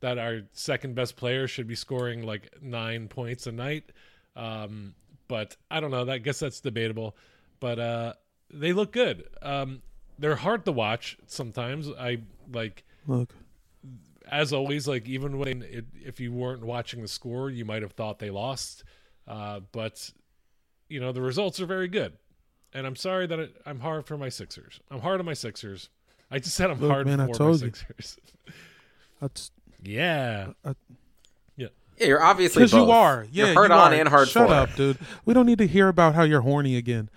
[0.02, 3.92] that our second best player should be scoring like nine points a night.
[4.36, 4.96] Um,
[5.28, 6.10] but I don't know.
[6.10, 7.16] I guess that's debatable.
[7.64, 8.14] But uh,
[8.54, 9.24] they look good.
[9.42, 9.84] Um,
[10.20, 11.88] they're hard to watch sometimes.
[11.98, 12.18] I
[12.52, 13.34] like look.
[14.30, 17.94] as always, like even when it, if you weren't watching the score, you might have
[17.94, 18.84] thought they lost.
[19.26, 20.12] Uh, but
[20.90, 22.18] you know the results are very good,
[22.74, 24.82] and I'm sorry that it, I'm hard for my Sixers.
[24.92, 25.88] I'm hard on my Sixers.
[26.30, 27.58] I just said I'm Look, hard man, I for my you.
[27.60, 28.18] Sixers.
[29.22, 29.52] That's
[29.82, 30.50] yeah,
[31.98, 33.26] yeah, you're obviously because you are.
[33.32, 33.96] Yeah, you're hard you on are.
[33.96, 34.54] and hard Shut for.
[34.54, 34.98] up, dude.
[35.24, 37.10] We don't need to hear about how you're horny again.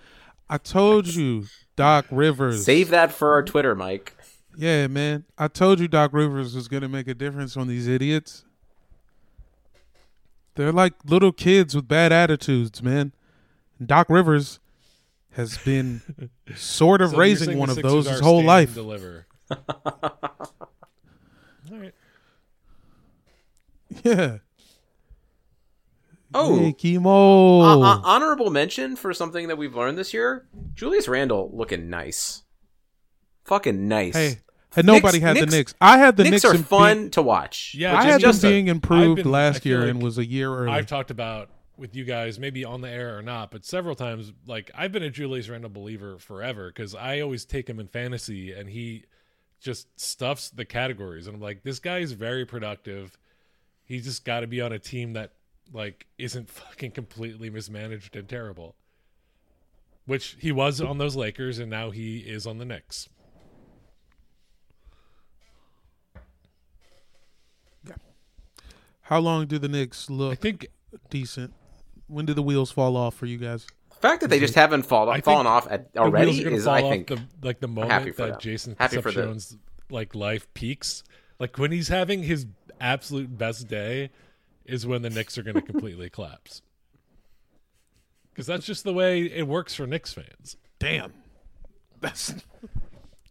[0.49, 1.45] I told you,
[1.75, 2.63] Doc Rivers.
[2.63, 4.15] Save that for our Twitter, Mike.
[4.57, 5.25] Yeah, man.
[5.37, 8.43] I told you Doc Rivers was going to make a difference on these idiots.
[10.55, 13.13] They're like little kids with bad attitudes, man.
[13.77, 14.59] And Doc Rivers
[15.33, 16.01] has been
[16.55, 18.73] sort of So raising one of those his whole life.
[18.73, 19.27] Deliver.
[19.51, 19.59] All
[21.69, 21.93] right.
[24.03, 24.37] Yeah.
[26.33, 27.09] Oh, Hey, Kimo.
[27.61, 32.43] Uh, uh, honorable mention for something that we've learned this year: Julius Randle looking nice,
[33.45, 34.15] fucking nice.
[34.15, 34.37] hey,
[34.75, 35.73] and nobody Knicks- had Knicks- the Knicks.
[35.81, 37.73] I had the Knicks, Knicks are in fun being- to watch.
[37.77, 40.17] Yeah, I is had them just a- being improved been- last year like and was
[40.17, 40.71] a year early.
[40.71, 44.33] I've talked about with you guys, maybe on the air or not, but several times.
[44.45, 48.51] Like I've been a Julius Randle believer forever because I always take him in fantasy,
[48.51, 49.05] and he
[49.61, 53.17] just stuffs the categories, and I'm like, this guy is very productive.
[53.85, 55.31] He's just got to be on a team that
[55.73, 58.75] like isn't fucking completely mismanaged and terrible.
[60.05, 63.09] Which he was on those Lakers, and now he is on the Knicks.
[67.85, 67.95] Yeah.
[69.01, 70.67] How long do the Knicks look I think
[71.09, 71.53] decent?
[72.07, 73.67] When do the wheels fall off for you guys?
[73.89, 76.81] The fact that they just haven't fall, I fallen off at, already are is, I
[76.81, 78.39] think, the, like the happy moment for that them.
[78.39, 79.11] Jason Happy for.
[79.11, 79.57] Concepcion's
[79.89, 81.03] like life peaks.
[81.39, 82.45] Like when he's having his
[82.79, 84.11] absolute best day,
[84.67, 86.61] is when the Knicks are going to completely collapse.
[88.31, 90.57] Because that's just the way it works for Knicks fans.
[90.79, 91.13] Damn.
[91.99, 92.33] That's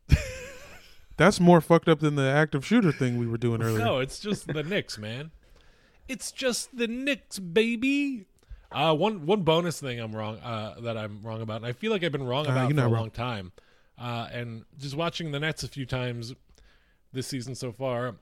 [1.16, 3.78] That's more fucked up than the active shooter thing we were doing earlier.
[3.84, 5.30] No, it's just the Knicks, man.
[6.08, 8.26] It's just the Knicks, baby.
[8.70, 11.90] Uh, one one bonus thing I'm wrong uh, that I'm wrong about, and I feel
[11.90, 12.92] like I've been wrong Uh, about you're for a wrong.
[13.00, 13.52] long time.
[13.98, 16.34] Uh, and just watching the Nets a few times,
[17.12, 18.16] this season so far.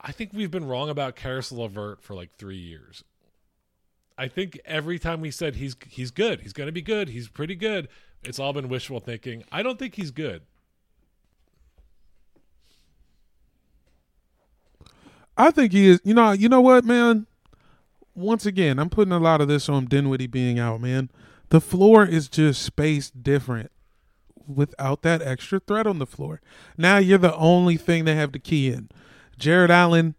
[0.00, 3.04] I think we've been wrong about Caris LeVert for like three years.
[4.16, 7.28] I think every time we said he's he's good, he's going to be good, he's
[7.28, 7.88] pretty good.
[8.22, 9.44] It's all been wishful thinking.
[9.50, 10.42] I don't think he's good.
[15.36, 16.00] I think he is.
[16.04, 16.32] You know.
[16.32, 17.26] You know what, man.
[18.14, 21.10] Once again, I'm putting a lot of this on Dinwiddie being out, man.
[21.48, 23.70] The floor is just spaced different
[24.46, 26.40] without that extra threat on the floor.
[26.76, 28.90] Now you're the only thing they have to key in.
[29.40, 30.14] Jarrett Allen,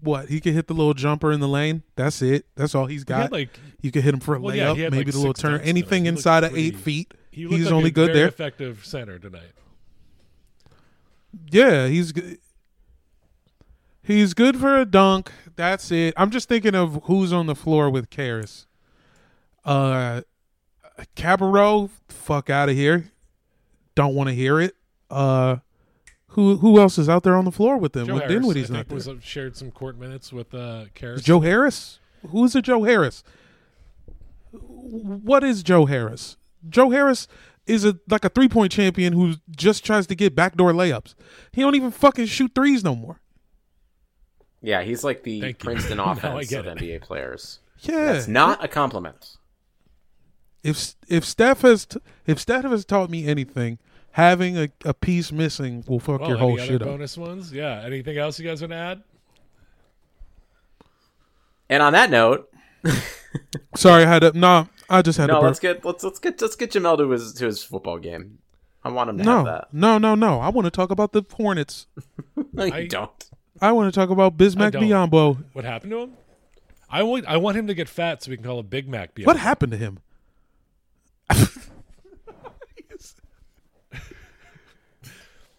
[0.00, 1.82] what he could hit the little jumper in the lane.
[1.96, 2.46] That's it.
[2.56, 3.22] That's all he's got.
[3.22, 5.12] had, like you could hit him for a Well, yeah, layup, he had, maybe like,
[5.12, 5.60] the little turn.
[5.62, 8.28] Anything He inside of pretty- eight feet, he he's like only a good very there.
[8.28, 9.52] Effective center tonight.
[11.50, 12.12] Yeah, he's
[14.02, 15.30] he's good for a dunk.
[15.56, 16.14] That's it.
[16.16, 18.66] I'm just thinking of who's on the floor with Caris.
[19.64, 20.22] Uh,
[21.16, 23.10] Cabarrot, fuck out of here.
[23.94, 24.74] Don't want to hear it.
[25.10, 25.56] Uh,
[26.36, 28.06] who who else is out there on the floor with them?
[28.06, 28.94] Joe With Harris, Dinwiddie's I not think, there.
[28.94, 31.22] was uh, shared some court minutes with uh, Caris.
[31.22, 31.98] Joe Harris.
[32.28, 33.24] Who's a Joe Harris?
[34.52, 36.36] What is Joe Harris?
[36.68, 37.26] Joe Harris
[37.66, 41.14] is a like a three point champion who just tries to get backdoor layups.
[41.52, 43.20] He don't even fucking shoot threes no more.
[44.62, 45.58] Yeah, he's like the Thank.
[45.58, 46.78] Princeton Now I offense get of it.
[46.78, 47.60] NBA players.
[47.80, 49.36] Yeah, That's not a compliment.
[50.64, 53.78] if if Steph has t- if Steph has taught me anything,
[54.16, 56.88] having a, a piece missing will fuck Well, your any whole other shit up.
[56.88, 57.52] bonus ones?
[57.52, 57.82] Yeah.
[57.84, 59.02] Anything else you guys want to add?
[61.68, 62.50] And on that note,
[63.76, 64.32] Sorry, I had to.
[64.38, 65.40] No, I just had no, to.
[65.40, 65.46] Burp.
[65.48, 68.38] let's get let's let's get let's get Jamel to his to his football game.
[68.84, 69.68] I want him to no, have that.
[69.72, 70.38] no, no, no.
[70.40, 71.86] I want to talk about the Hornets.
[72.52, 73.30] No, you I- don't.
[73.60, 74.82] I want to talk about Bismack don't.
[74.84, 75.42] Biyombo.
[75.52, 76.12] What happened to him?
[76.88, 79.14] I want I want him to get fat so we can call him Big Mac.
[79.14, 79.26] Beyond.
[79.26, 79.98] What happened to him?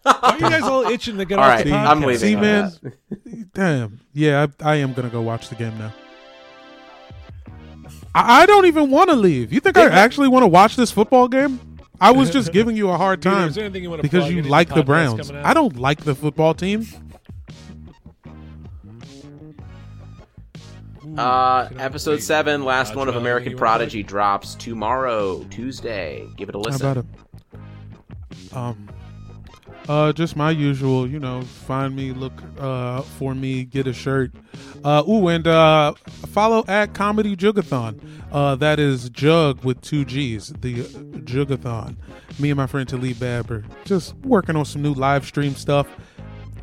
[0.02, 1.86] Why are you guys all itching to get All off right, the podcast?
[1.86, 2.18] I'm leaving.
[2.18, 2.72] See, man.
[3.54, 4.00] Damn.
[4.12, 5.92] Yeah, I, I am gonna go watch the game now.
[8.14, 9.52] I, I don't even want to leave.
[9.52, 11.60] You think I actually want to watch this football game?
[12.00, 14.42] I was just giving you a hard Peter, time is there you wanna because you
[14.42, 15.30] like the Browns.
[15.30, 16.86] I don't like the football team.
[21.16, 23.78] Uh, episode seven, last Uh, one of American you wanna plug?
[23.78, 26.28] Prodigy drops tomorrow, Tuesday.
[26.36, 26.86] Give it a How listen.
[26.86, 28.56] about it?
[28.56, 28.88] Um,
[29.88, 31.08] uh, just my usual.
[31.08, 34.32] You know, find me, look uh for me, get a shirt.
[34.84, 35.94] Uh, ooh, and uh,
[36.28, 38.00] follow at Comedy Jugathon.
[38.30, 40.48] Uh, that is Jug with two G's.
[40.48, 40.82] The
[41.24, 41.96] Jugathon.
[42.38, 45.88] Me and my friend Talib Babber just working on some new live stream stuff.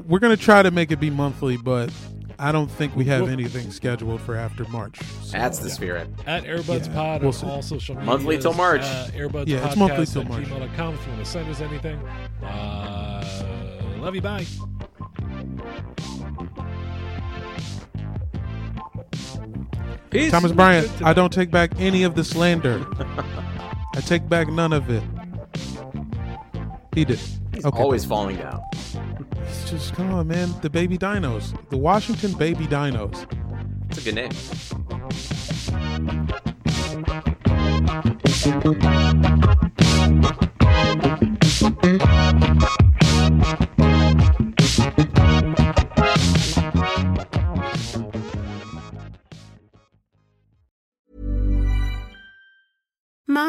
[0.08, 1.92] We're gonna try to make it be monthly, but
[2.38, 5.00] I don't think we have Well- anything scheduled for after March.
[5.24, 6.10] So, That's the spirit.
[6.28, 7.48] At Airbuds Yeah, Pod we'll on see.
[7.48, 8.06] all social media.
[8.12, 8.82] Monthly till March.
[8.82, 10.44] Uh, Airbuds Yeah, it's Podcast monthly till March.
[10.46, 12.00] gmail.com if you want to send us anything.
[12.44, 13.24] Uh,
[14.00, 14.22] love you.
[14.22, 14.46] Bye.
[20.10, 20.32] Peace.
[20.32, 22.86] Thomas Bryant, I don't take back any of the slander.
[23.96, 25.04] I take back none of it.
[26.94, 27.20] He did.
[27.54, 27.78] He's Okay.
[27.82, 28.62] always falling down.
[29.48, 30.54] It's just come on, man.
[30.62, 33.26] The baby dinos, the Washington baby dinos.
[33.90, 34.16] It's a good
[38.84, 39.05] name.